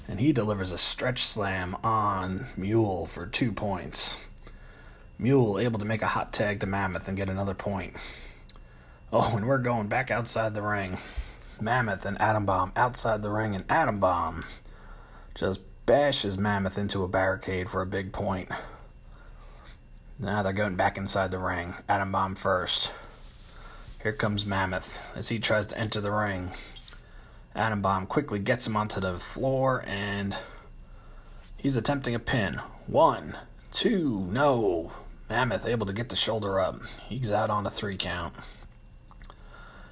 And 0.08 0.20
he 0.20 0.34
delivers 0.34 0.72
a 0.72 0.78
stretch 0.78 1.24
slam 1.24 1.76
on 1.84 2.46
Mule 2.58 3.06
for 3.06 3.26
two 3.26 3.52
points. 3.52 4.24
Mule 5.18 5.60
able 5.60 5.80
to 5.80 5.86
make 5.86 6.02
a 6.02 6.08
hot 6.08 6.34
tag 6.34 6.60
to 6.60 6.68
Mammoth 6.68 7.08
and 7.08 7.18
get 7.18 7.30
another 7.30 7.54
point. 7.54 7.96
Oh, 9.12 9.36
and 9.38 9.48
we're 9.48 9.60
going 9.60 9.88
back 9.88 10.12
outside 10.12 10.54
the 10.54 10.62
ring. 10.62 10.98
Mammoth 11.62 12.06
and 12.06 12.20
Atom 12.20 12.46
Bomb 12.46 12.72
outside 12.76 13.22
the 13.22 13.30
ring, 13.30 13.56
and 13.56 13.64
Atom 13.70 14.00
Bomb 14.00 14.44
just 15.36 15.62
bashes 15.86 16.38
Mammoth 16.38 16.78
into 16.78 17.04
a 17.04 17.08
barricade 17.08 17.70
for 17.70 17.82
a 17.82 17.86
big 17.86 18.12
point. 18.12 18.50
Now 20.20 20.44
they're 20.44 20.54
going 20.54 20.76
back 20.76 20.98
inside 20.98 21.32
the 21.32 21.40
ring. 21.40 21.74
Atom 21.88 22.12
Bomb 22.12 22.36
first. 22.36 22.92
Here 24.04 24.12
comes 24.12 24.46
Mammoth 24.46 25.14
as 25.16 25.30
he 25.30 25.40
tries 25.40 25.66
to 25.68 25.78
enter 25.78 26.02
the 26.02 26.12
ring. 26.12 26.52
Adam 27.56 27.82
Bomb 27.82 28.06
quickly 28.06 28.38
gets 28.38 28.68
him 28.68 28.76
onto 28.76 29.00
the 29.00 29.18
floor 29.18 29.82
and 29.88 30.36
he's 31.56 31.78
attempting 31.78 32.14
a 32.14 32.20
pin. 32.20 32.56
One, 32.86 33.38
two, 33.72 34.28
no. 34.30 34.92
Mammoth 35.30 35.66
able 35.66 35.86
to 35.86 35.94
get 35.94 36.10
the 36.10 36.18
shoulder 36.18 36.60
up. 36.60 36.82
He's 37.08 37.32
out 37.32 37.50
on 37.50 37.66
a 37.66 37.70
three 37.70 37.96
count. 37.96 38.34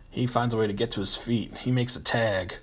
He 0.09 0.27
finds 0.27 0.53
a 0.53 0.57
way 0.57 0.67
to 0.67 0.73
get 0.73 0.91
to 0.91 0.99
his 0.99 1.15
feet. 1.15 1.59
He 1.59 1.71
makes 1.71 1.95
a 1.95 2.01
tag. 2.01 2.55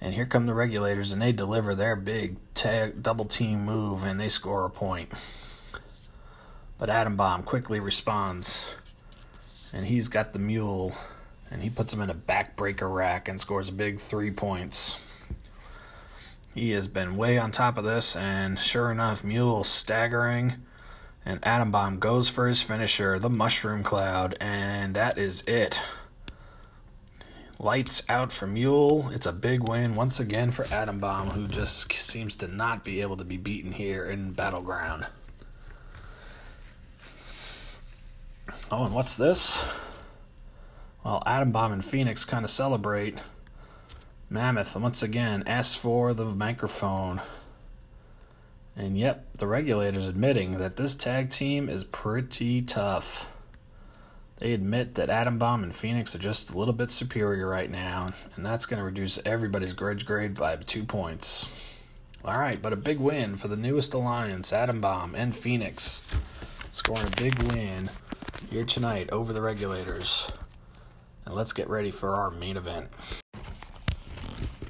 And 0.00 0.14
here 0.14 0.24
come 0.24 0.46
the 0.46 0.54
regulators, 0.54 1.12
and 1.12 1.20
they 1.20 1.32
deliver 1.32 1.74
their 1.74 1.94
big 1.94 2.36
tag 2.54 3.02
double 3.02 3.26
team 3.26 3.66
move, 3.66 4.04
and 4.04 4.18
they 4.18 4.30
score 4.30 4.64
a 4.64 4.70
point. 4.70 5.12
But 6.78 6.88
Adam 6.88 7.16
Bomb 7.16 7.42
quickly 7.42 7.80
responds 7.80 8.76
and 9.72 9.86
he's 9.86 10.08
got 10.08 10.32
the 10.32 10.38
mule, 10.38 10.94
and 11.50 11.62
he 11.62 11.70
puts 11.70 11.92
him 11.92 12.00
in 12.00 12.10
a 12.10 12.14
backbreaker 12.14 12.92
rack 12.92 13.28
and 13.28 13.40
scores 13.40 13.68
a 13.68 13.72
big 13.72 13.98
three 13.98 14.30
points. 14.30 15.06
He 16.54 16.70
has 16.70 16.88
been 16.88 17.16
way 17.16 17.38
on 17.38 17.52
top 17.52 17.78
of 17.78 17.84
this, 17.84 18.16
and 18.16 18.58
sure 18.58 18.90
enough, 18.90 19.22
Mule 19.22 19.62
staggering, 19.62 20.54
and 21.24 21.38
Atom 21.44 21.70
Bomb 21.70 21.98
goes 22.00 22.28
for 22.28 22.48
his 22.48 22.60
finisher, 22.60 23.18
the 23.18 23.30
Mushroom 23.30 23.84
Cloud, 23.84 24.36
and 24.40 24.96
that 24.96 25.16
is 25.16 25.42
it. 25.46 25.80
Lights 27.60 28.02
out 28.08 28.32
for 28.32 28.46
Mule. 28.46 29.10
It's 29.12 29.26
a 29.26 29.32
big 29.32 29.68
win 29.68 29.94
once 29.94 30.18
again 30.18 30.50
for 30.50 30.64
Atom 30.72 30.98
Bomb, 30.98 31.30
who 31.30 31.46
just 31.46 31.92
seems 31.92 32.34
to 32.36 32.48
not 32.48 32.84
be 32.84 33.00
able 33.00 33.18
to 33.18 33.24
be 33.24 33.36
beaten 33.36 33.72
here 33.72 34.06
in 34.06 34.32
Battleground. 34.32 35.06
Oh, 38.72 38.84
and 38.84 38.94
what's 38.94 39.16
this? 39.16 39.64
Well, 41.04 41.24
Atom 41.26 41.50
Bomb 41.50 41.72
and 41.72 41.84
Phoenix 41.84 42.24
kind 42.24 42.44
of 42.44 42.52
celebrate. 42.52 43.18
Mammoth, 44.28 44.76
once 44.76 45.02
again, 45.02 45.42
asks 45.44 45.74
for 45.76 46.14
the 46.14 46.26
microphone. 46.26 47.20
And 48.76 48.96
yep, 48.96 49.26
the 49.34 49.48
regulators 49.48 50.06
admitting 50.06 50.58
that 50.58 50.76
this 50.76 50.94
tag 50.94 51.30
team 51.30 51.68
is 51.68 51.82
pretty 51.82 52.62
tough. 52.62 53.32
They 54.38 54.52
admit 54.52 54.94
that 54.94 55.10
Atom 55.10 55.38
Bomb 55.38 55.64
and 55.64 55.74
Phoenix 55.74 56.14
are 56.14 56.18
just 56.20 56.50
a 56.52 56.56
little 56.56 56.72
bit 56.72 56.92
superior 56.92 57.48
right 57.48 57.70
now, 57.70 58.10
and 58.36 58.46
that's 58.46 58.66
going 58.66 58.78
to 58.78 58.84
reduce 58.84 59.18
everybody's 59.26 59.72
grudge 59.72 60.06
grade 60.06 60.34
by 60.34 60.54
two 60.54 60.84
points. 60.84 61.48
All 62.24 62.38
right, 62.38 62.62
but 62.62 62.72
a 62.72 62.76
big 62.76 63.00
win 63.00 63.34
for 63.34 63.48
the 63.48 63.56
newest 63.56 63.94
alliance, 63.94 64.52
Atom 64.52 64.80
Bomb 64.80 65.16
and 65.16 65.34
Phoenix, 65.34 66.02
scoring 66.70 67.08
a 67.08 67.20
big 67.20 67.36
win 67.52 67.90
here 68.48 68.64
tonight 68.64 69.10
over 69.10 69.32
the 69.32 69.42
regulators. 69.42 70.32
And 71.24 71.34
let's 71.34 71.52
get 71.52 71.68
ready 71.68 71.90
for 71.90 72.14
our 72.16 72.30
main 72.30 72.56
event. 72.56 72.88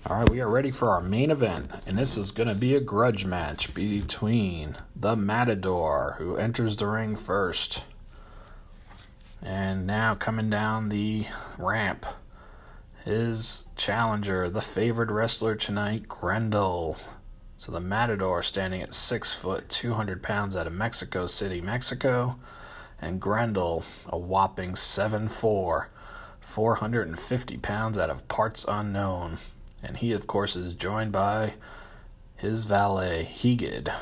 All 0.07 0.19
right, 0.19 0.29
we 0.29 0.41
are 0.41 0.51
ready 0.51 0.73
for 0.73 0.91
our 0.91 1.01
main 1.01 1.31
event, 1.31 1.71
and 1.87 1.97
this 1.97 2.17
is 2.17 2.33
going 2.33 2.49
to 2.49 2.55
be 2.55 2.75
a 2.75 2.81
grudge 2.81 3.25
match 3.25 3.73
between 3.75 4.77
the 4.97 5.15
Matador, 5.15 6.17
who 6.19 6.37
enters 6.37 6.77
the 6.77 6.89
ring 6.89 7.15
first, 7.15 7.85
and 9.41 9.87
now 9.87 10.17
coming 10.17 10.51
down 10.51 10.89
the 10.89 11.27
ramp, 11.57 12.07
his 13.05 13.65
challenger, 13.77 14.51
the 14.51 14.61
favored 14.61 15.13
wrestler 15.13 15.55
tonight, 15.55 16.09
Grendel. 16.09 16.97
So 17.57 17.71
the 17.71 17.81
Matador 17.81 18.43
standing 18.43 18.83
at 18.83 18.95
six 18.95 19.33
foot, 19.33 19.69
200 19.69 20.23
pounds 20.23 20.57
out 20.57 20.67
of 20.67 20.73
Mexico 20.73 21.27
City, 21.27 21.61
Mexico 21.61 22.37
and 23.01 23.21
Grendel, 23.21 23.85
a 24.07 24.19
whopping 24.19 24.73
7'4, 24.73 25.87
450 26.41 27.57
pounds 27.59 27.99
out 27.99 28.11
of 28.11 28.29
parts 28.29 28.65
unknown. 28.69 29.39
And 29.83 29.97
he, 29.97 30.13
of 30.13 30.27
course, 30.27 30.57
is 30.57 30.75
joined 30.75 31.13
by 31.13 31.55
his 32.37 32.65
valet, 32.65 33.25
Hegid. 33.25 33.93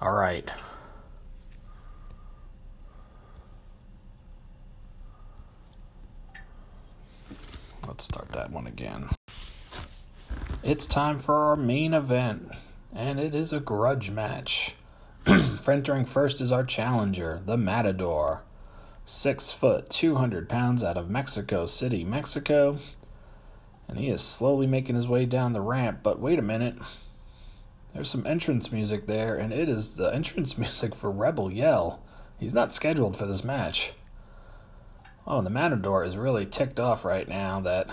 All 0.00 0.12
right. 0.12 0.50
Let's 7.86 8.04
start 8.04 8.28
that 8.30 8.50
one 8.50 8.66
again. 8.66 9.08
It's 10.62 10.86
time 10.86 11.18
for 11.18 11.36
our 11.36 11.56
main 11.56 11.94
event, 11.94 12.52
and 12.94 13.18
it 13.18 13.34
is 13.34 13.52
a 13.52 13.60
grudge 13.60 14.10
match. 14.10 14.74
Entering 15.68 16.06
first 16.06 16.40
is 16.40 16.50
our 16.50 16.64
challenger, 16.64 17.42
the 17.44 17.56
Matador. 17.58 18.42
Six 19.04 19.52
foot, 19.52 19.90
200 19.90 20.48
pounds 20.48 20.82
out 20.82 20.96
of 20.96 21.10
Mexico 21.10 21.66
City, 21.66 22.04
Mexico. 22.04 22.78
And 23.86 23.98
he 23.98 24.08
is 24.08 24.22
slowly 24.22 24.66
making 24.66 24.96
his 24.96 25.08
way 25.08 25.26
down 25.26 25.52
the 25.52 25.60
ramp, 25.60 26.00
but 26.02 26.20
wait 26.20 26.38
a 26.38 26.42
minute. 26.42 26.76
There's 27.92 28.10
some 28.10 28.26
entrance 28.26 28.72
music 28.72 29.06
there, 29.06 29.34
and 29.36 29.52
it 29.52 29.68
is 29.68 29.96
the 29.96 30.14
entrance 30.14 30.56
music 30.58 30.94
for 30.94 31.10
Rebel 31.10 31.52
Yell. 31.52 32.02
He's 32.38 32.54
not 32.54 32.72
scheduled 32.72 33.16
for 33.16 33.26
this 33.26 33.44
match. 33.44 33.92
Oh, 35.26 35.42
the 35.42 35.50
Matador 35.50 36.04
is 36.04 36.16
really 36.16 36.46
ticked 36.46 36.80
off 36.80 37.04
right 37.04 37.28
now 37.28 37.60
that 37.60 37.90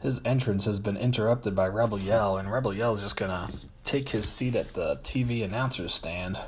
his 0.00 0.20
entrance 0.24 0.66
has 0.66 0.78
been 0.78 0.96
interrupted 0.96 1.54
by 1.54 1.66
Rebel 1.66 1.98
Yell, 1.98 2.36
and 2.36 2.52
Rebel 2.52 2.72
Yell 2.72 2.92
is 2.92 3.00
just 3.00 3.16
gonna 3.16 3.50
take 3.84 4.08
his 4.08 4.30
seat 4.30 4.56
at 4.56 4.74
the 4.74 4.96
TV 4.96 5.44
announcer's 5.44 5.94
stand. 5.94 6.38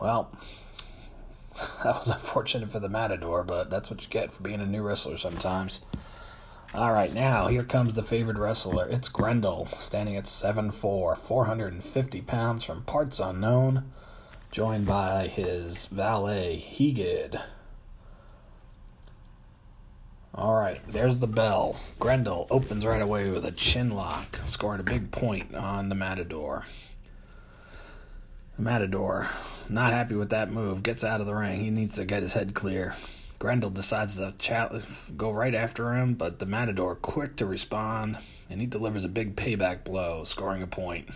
Well, 0.00 0.32
that 1.84 1.98
was 1.98 2.10
unfortunate 2.10 2.70
for 2.70 2.80
the 2.80 2.88
Matador, 2.88 3.44
but 3.44 3.70
that's 3.70 3.90
what 3.90 4.02
you 4.02 4.08
get 4.08 4.32
for 4.32 4.42
being 4.42 4.60
a 4.60 4.66
new 4.66 4.82
wrestler 4.82 5.16
sometimes. 5.16 5.82
All 6.74 6.92
right, 6.92 7.12
now 7.14 7.48
here 7.48 7.64
comes 7.64 7.94
the 7.94 8.02
favored 8.02 8.38
wrestler. 8.38 8.86
It's 8.88 9.08
Grendel, 9.08 9.66
standing 9.78 10.16
at 10.16 10.24
7'4, 10.24 11.16
450 11.16 12.20
pounds 12.22 12.62
from 12.62 12.82
parts 12.82 13.20
unknown, 13.20 13.90
joined 14.50 14.86
by 14.86 15.28
his 15.28 15.86
valet, 15.86 16.62
Hegid. 16.70 17.40
All 20.38 20.54
right, 20.54 20.80
there's 20.86 21.18
the 21.18 21.26
bell. 21.26 21.80
Grendel 21.98 22.46
opens 22.48 22.86
right 22.86 23.02
away 23.02 23.28
with 23.28 23.44
a 23.44 23.50
chin 23.50 23.90
lock, 23.90 24.38
scoring 24.44 24.78
a 24.78 24.84
big 24.84 25.10
point 25.10 25.52
on 25.52 25.88
the 25.88 25.96
Matador. 25.96 26.64
The 28.54 28.62
Matador, 28.62 29.26
not 29.68 29.92
happy 29.92 30.14
with 30.14 30.30
that 30.30 30.52
move, 30.52 30.84
gets 30.84 31.02
out 31.02 31.20
of 31.20 31.26
the 31.26 31.34
ring. 31.34 31.64
He 31.64 31.70
needs 31.72 31.96
to 31.96 32.04
get 32.04 32.22
his 32.22 32.34
head 32.34 32.54
clear. 32.54 32.94
Grendel 33.40 33.70
decides 33.70 34.14
to 34.14 34.32
chat, 34.38 34.72
go 35.16 35.32
right 35.32 35.56
after 35.56 35.96
him, 35.96 36.14
but 36.14 36.38
the 36.38 36.46
Matador, 36.46 36.94
quick 36.94 37.34
to 37.38 37.44
respond, 37.44 38.16
and 38.48 38.60
he 38.60 38.66
delivers 38.68 39.04
a 39.04 39.08
big 39.08 39.34
payback 39.34 39.82
blow, 39.82 40.22
scoring 40.22 40.62
a 40.62 40.68
point. 40.68 41.08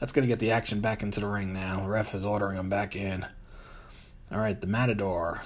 That's 0.00 0.12
going 0.12 0.28
to 0.28 0.30
get 0.30 0.38
the 0.38 0.50
action 0.50 0.82
back 0.82 1.02
into 1.02 1.20
the 1.20 1.26
ring 1.26 1.54
now. 1.54 1.80
The 1.80 1.88
ref 1.88 2.14
is 2.14 2.26
ordering 2.26 2.58
him 2.58 2.68
back 2.68 2.94
in. 2.94 3.24
All 4.30 4.38
right, 4.38 4.60
the 4.60 4.66
Matador 4.66 5.40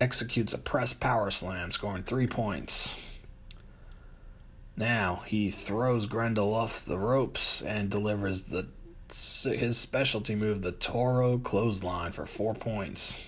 executes 0.00 0.52
a 0.52 0.58
press 0.58 0.92
power 0.92 1.30
slam, 1.30 1.70
scoring 1.72 2.02
three 2.02 2.26
points. 2.26 2.96
Now 4.76 5.22
he 5.26 5.50
throws 5.50 6.06
Grendel 6.06 6.54
off 6.54 6.84
the 6.84 6.98
ropes 6.98 7.60
and 7.62 7.90
delivers 7.90 8.44
the 8.44 8.68
his 9.10 9.78
specialty 9.78 10.34
move, 10.34 10.60
the 10.62 10.72
Toro 10.72 11.38
clothesline, 11.38 12.12
for 12.12 12.26
four 12.26 12.54
points. 12.54 13.18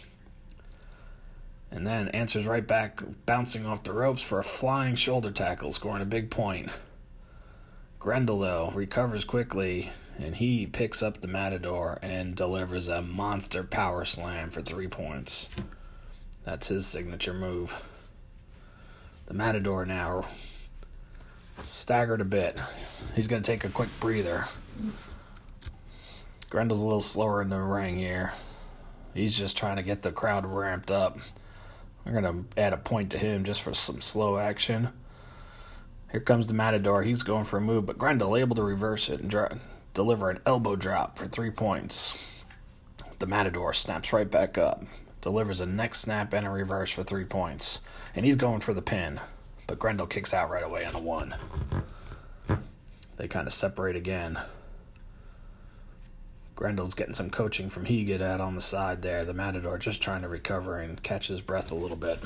and 1.71 1.87
then 1.87 2.09
answers 2.09 2.47
right 2.47 2.67
back, 2.67 3.01
bouncing 3.27 3.65
off 3.65 3.85
the 3.85 3.93
ropes 3.93 4.23
for 4.23 4.41
a 4.41 4.45
flying 4.45 4.95
shoulder 4.97 5.31
tackle, 5.31 5.71
scoring 5.71 6.03
a 6.03 6.07
big 6.07 6.31
point. 6.31 6.69
Grendel, 7.99 8.41
though, 8.41 8.73
recovers 8.75 9.25
quickly 9.25 9.91
and 10.19 10.37
he 10.37 10.67
picks 10.67 11.03
up 11.03 11.21
the 11.21 11.29
Matador 11.29 11.99
and 12.03 12.35
delivers 12.35 12.89
a 12.89 13.01
monster 13.03 13.63
power 13.63 14.05
slam 14.05 14.51
for 14.51 14.61
three 14.61 14.89
points. 14.89 15.49
That's 16.44 16.68
his 16.68 16.87
signature 16.87 17.35
move. 17.35 17.83
The 19.26 19.35
Matador 19.35 19.85
now 19.87 20.26
staggered 21.64 22.20
a 22.20 22.24
bit. 22.24 22.59
He's 23.14 23.29
going 23.29 23.42
to 23.42 23.50
take 23.50 23.64
a 23.64 23.68
quick 23.68 23.90
breather. 24.00 24.46
Grendel's 26.48 26.81
a 26.81 26.85
little 26.85 27.00
slower 27.00 27.42
in 27.42 27.50
the 27.50 27.61
ring 27.61 27.98
here. 27.98 28.33
He's 29.14 29.37
just 29.37 29.57
trying 29.57 29.76
to 29.76 29.83
get 29.83 30.03
the 30.03 30.12
crowd 30.12 30.46
ramped 30.46 30.90
up. 30.90 31.18
We're 32.05 32.20
going 32.20 32.24
to 32.24 32.61
add 32.61 32.72
a 32.72 32.79
point 32.79 33.11
to 33.11 33.18
him 33.18 33.44
just 33.44 33.62
for 33.62 33.74
some 33.74 34.00
slow 34.00 34.38
action. 34.38 34.88
Here 36.11 36.20
comes 36.20 36.46
the 36.46 36.55
Matador. 36.55 37.03
He's 37.03 37.22
going 37.22 37.44
for 37.44 37.59
a 37.59 37.61
move, 37.61 37.87
but 37.87 37.98
Grendel 37.98 38.37
able 38.37 38.57
to 38.57 38.62
reverse 38.62 39.09
it 39.09 39.20
and 39.20 39.61
deliver 39.94 40.31
an 40.31 40.40
elbow 40.44 40.74
drop 40.74 41.18
for 41.18 41.29
three 41.29 41.50
points. 41.50 42.16
The 43.20 43.26
Matador 43.26 43.72
snaps 43.72 44.12
right 44.12 44.29
back 44.29 44.59
up, 44.59 44.83
delivers 45.21 45.61
a 45.61 45.67
neck 45.67 45.95
snap 45.95 46.33
and 46.33 46.47
a 46.47 46.51
reverse 46.51 46.91
for 46.91 47.03
three 47.03 47.25
points, 47.25 47.81
and 48.15 48.25
he's 48.25 48.37
going 48.37 48.61
for 48.61 48.75
the 48.75 48.83
pin, 48.83 49.21
but 49.67 49.79
Grendel 49.79 50.07
kicks 50.07 50.35
out 50.35 50.51
right 50.51 50.63
away 50.65 50.85
on 50.85 50.93
the 50.93 50.99
one. 50.99 51.35
They 53.17 53.29
kind 53.29 53.47
of 53.47 53.53
separate 53.53 53.97
again. 53.97 54.39
Grendel's 56.55 56.95
getting 56.95 57.15
some 57.15 57.31
coaching 57.31 57.71
from 57.71 57.87
Hegid 57.87 58.21
out 58.21 58.41
on 58.41 58.55
the 58.55 58.61
side 58.61 59.03
there. 59.03 59.25
The 59.25 59.33
Matador 59.33 59.79
just 59.79 60.03
trying 60.03 60.23
to 60.23 60.29
recover 60.29 60.79
and 60.79 61.03
catch 61.03 61.29
his 61.29 61.41
breath 61.41 61.71
a 61.71 61.75
little 61.75 61.97
bit. 61.97 62.19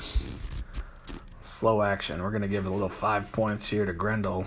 Slow 1.41 1.81
action. 1.81 2.21
We're 2.21 2.31
going 2.31 2.41
to 2.41 2.47
give 2.47 2.65
a 2.65 2.69
little 2.69 2.89
five 2.89 3.31
points 3.31 3.67
here 3.67 3.85
to 3.85 3.93
Grendel 3.93 4.45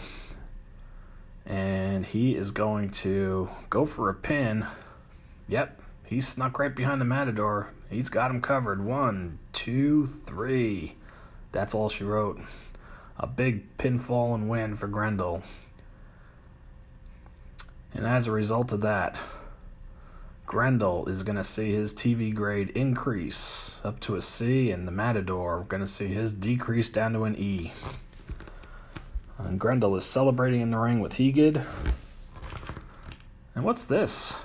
and 1.49 2.05
he 2.05 2.37
is 2.37 2.51
going 2.51 2.91
to 2.91 3.49
go 3.71 3.85
for 3.87 4.11
a 4.11 4.15
pin. 4.15 4.67
Yep, 5.49 5.81
he 6.05 6.21
snuck 6.21 6.59
right 6.59 6.75
behind 6.75 7.01
the 7.01 7.07
Matador. 7.07 7.71
He's 7.91 8.11
got 8.11 8.31
him 8.31 8.41
covered. 8.41 8.85
One, 8.85 9.39
two, 9.53 10.07
three. 10.07 10.97
That's 11.53 11.75
all 11.75 11.89
she 11.89 12.05
wrote. 12.05 12.41
A 13.19 13.27
big 13.27 13.77
pinfall 13.79 14.35
and 14.35 14.49
win 14.49 14.75
for 14.75 14.89
Grendel. 14.89 15.43
And 17.95 18.07
as 18.07 18.27
a 18.27 18.33
result 18.33 18.73
of 18.73 18.83
that, 18.83 19.19
Grendel 20.47 21.07
is 21.09 21.23
going 21.23 21.37
to 21.37 21.45
see 21.45 21.73
his 21.73 21.93
TV 21.93 22.35
grade 22.35 22.71
increase 22.71 23.81
up 23.85 24.01
to 24.01 24.17
a 24.17 24.23
C, 24.23 24.71
and 24.71 24.87
the 24.87 24.93
Matador 24.93 25.65
going 25.69 25.81
to 25.83 25.87
see 25.87 26.07
his 26.07 26.33
decrease 26.33 26.89
down 26.89 27.13
to 27.15 27.25
an 27.25 27.37
E. 27.37 27.73
And 29.39 29.59
Grendel 29.59 29.97
is 29.97 30.05
celebrating 30.05 30.61
in 30.61 30.71
the 30.71 30.79
ring 30.79 31.01
with 31.01 31.15
Hegid. 31.15 31.65
And 33.55 33.65
what's 33.65 33.85
this? 33.85 34.41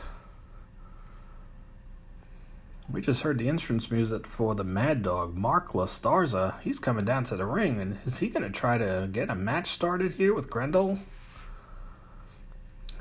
We 2.92 3.02
just 3.02 3.24
heard 3.24 3.38
the 3.38 3.50
entrance 3.50 3.90
music 3.90 4.28
for 4.28 4.56
the 4.56 4.64
Mad 4.64 5.04
Dog, 5.04 5.36
Mark 5.36 5.72
Starza. 5.72 6.60
He's 6.62 6.80
coming 6.80 7.06
down 7.06 7.24
to 7.26 7.36
the 7.36 7.46
ring, 7.46 7.80
and 7.80 7.98
is 8.06 8.20
he 8.20 8.28
going 8.28 8.44
to 8.44 8.50
try 8.50 8.78
to 8.78 9.08
get 9.12 9.30
a 9.30 9.36
match 9.36 9.68
started 9.68 10.14
here 10.14 10.34
with 10.34 10.50
Grendel? 10.50 11.00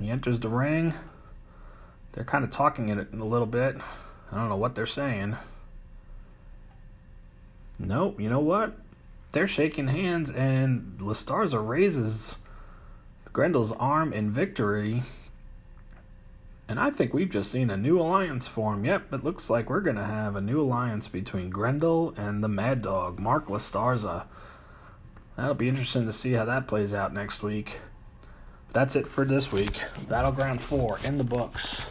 He 0.01 0.11
enters 0.11 0.41
the 0.41 0.49
ring. 0.49 0.95
They're 2.13 2.25
kind 2.25 2.45
of 2.45 2.51
talking 2.51 2.89
in 2.89 2.99
it 2.99 3.13
a 3.13 3.25
little 3.25 3.47
bit. 3.47 3.77
I 4.31 4.37
don't 4.37 4.49
know 4.49 4.57
what 4.57 4.75
they're 4.75 4.87
saying. 4.87 5.37
Nope, 7.79 8.21
you 8.21 8.29
know 8.29 8.41
what? 8.41 8.75
they're 9.33 9.47
shaking 9.47 9.89
hands, 9.89 10.31
and 10.31 11.01
La 11.01 11.15
Starza 11.15 11.67
raises 11.67 12.37
Grendel's 13.33 13.73
arm 13.73 14.13
in 14.13 14.31
victory. 14.31 15.03
And 16.73 16.81
I 16.81 16.91
think 16.91 17.13
we've 17.13 17.29
just 17.29 17.53
seen 17.53 17.69
a 17.69 17.77
new 17.77 18.01
alliance 18.01 18.49
form. 18.49 18.87
Yep, 18.87 19.13
it 19.13 19.23
looks 19.23 19.51
like 19.51 19.69
we're 19.69 19.83
going 19.83 19.97
to 19.97 20.07
have 20.07 20.37
a 20.37 20.41
new 20.41 20.59
alliance 20.59 21.07
between 21.07 21.51
Grendel 21.51 22.15
and 22.17 22.43
the 22.43 22.49
Mad 22.49 22.81
Dog, 22.81 23.19
Mark 23.19 23.51
La 23.51 23.59
Starza. 23.59 24.25
That'll 25.37 25.53
be 25.53 25.69
interesting 25.69 26.07
to 26.07 26.15
see 26.15 26.33
how 26.33 26.47
that 26.47 26.67
plays 26.67 26.95
out 26.95 27.13
next 27.13 27.43
week. 27.43 27.79
But 28.69 28.73
That's 28.73 28.97
it 28.97 29.07
for 29.07 29.27
this 29.27 29.53
week. 29.53 29.83
Battleground 30.09 30.63
4 30.63 31.01
in 31.05 31.19
the 31.19 31.25
books. 31.25 31.91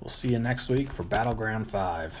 We'll 0.00 0.08
see 0.08 0.30
you 0.30 0.38
next 0.38 0.70
week 0.70 0.90
for 0.90 1.02
Battleground 1.02 1.70
5. 1.70 2.18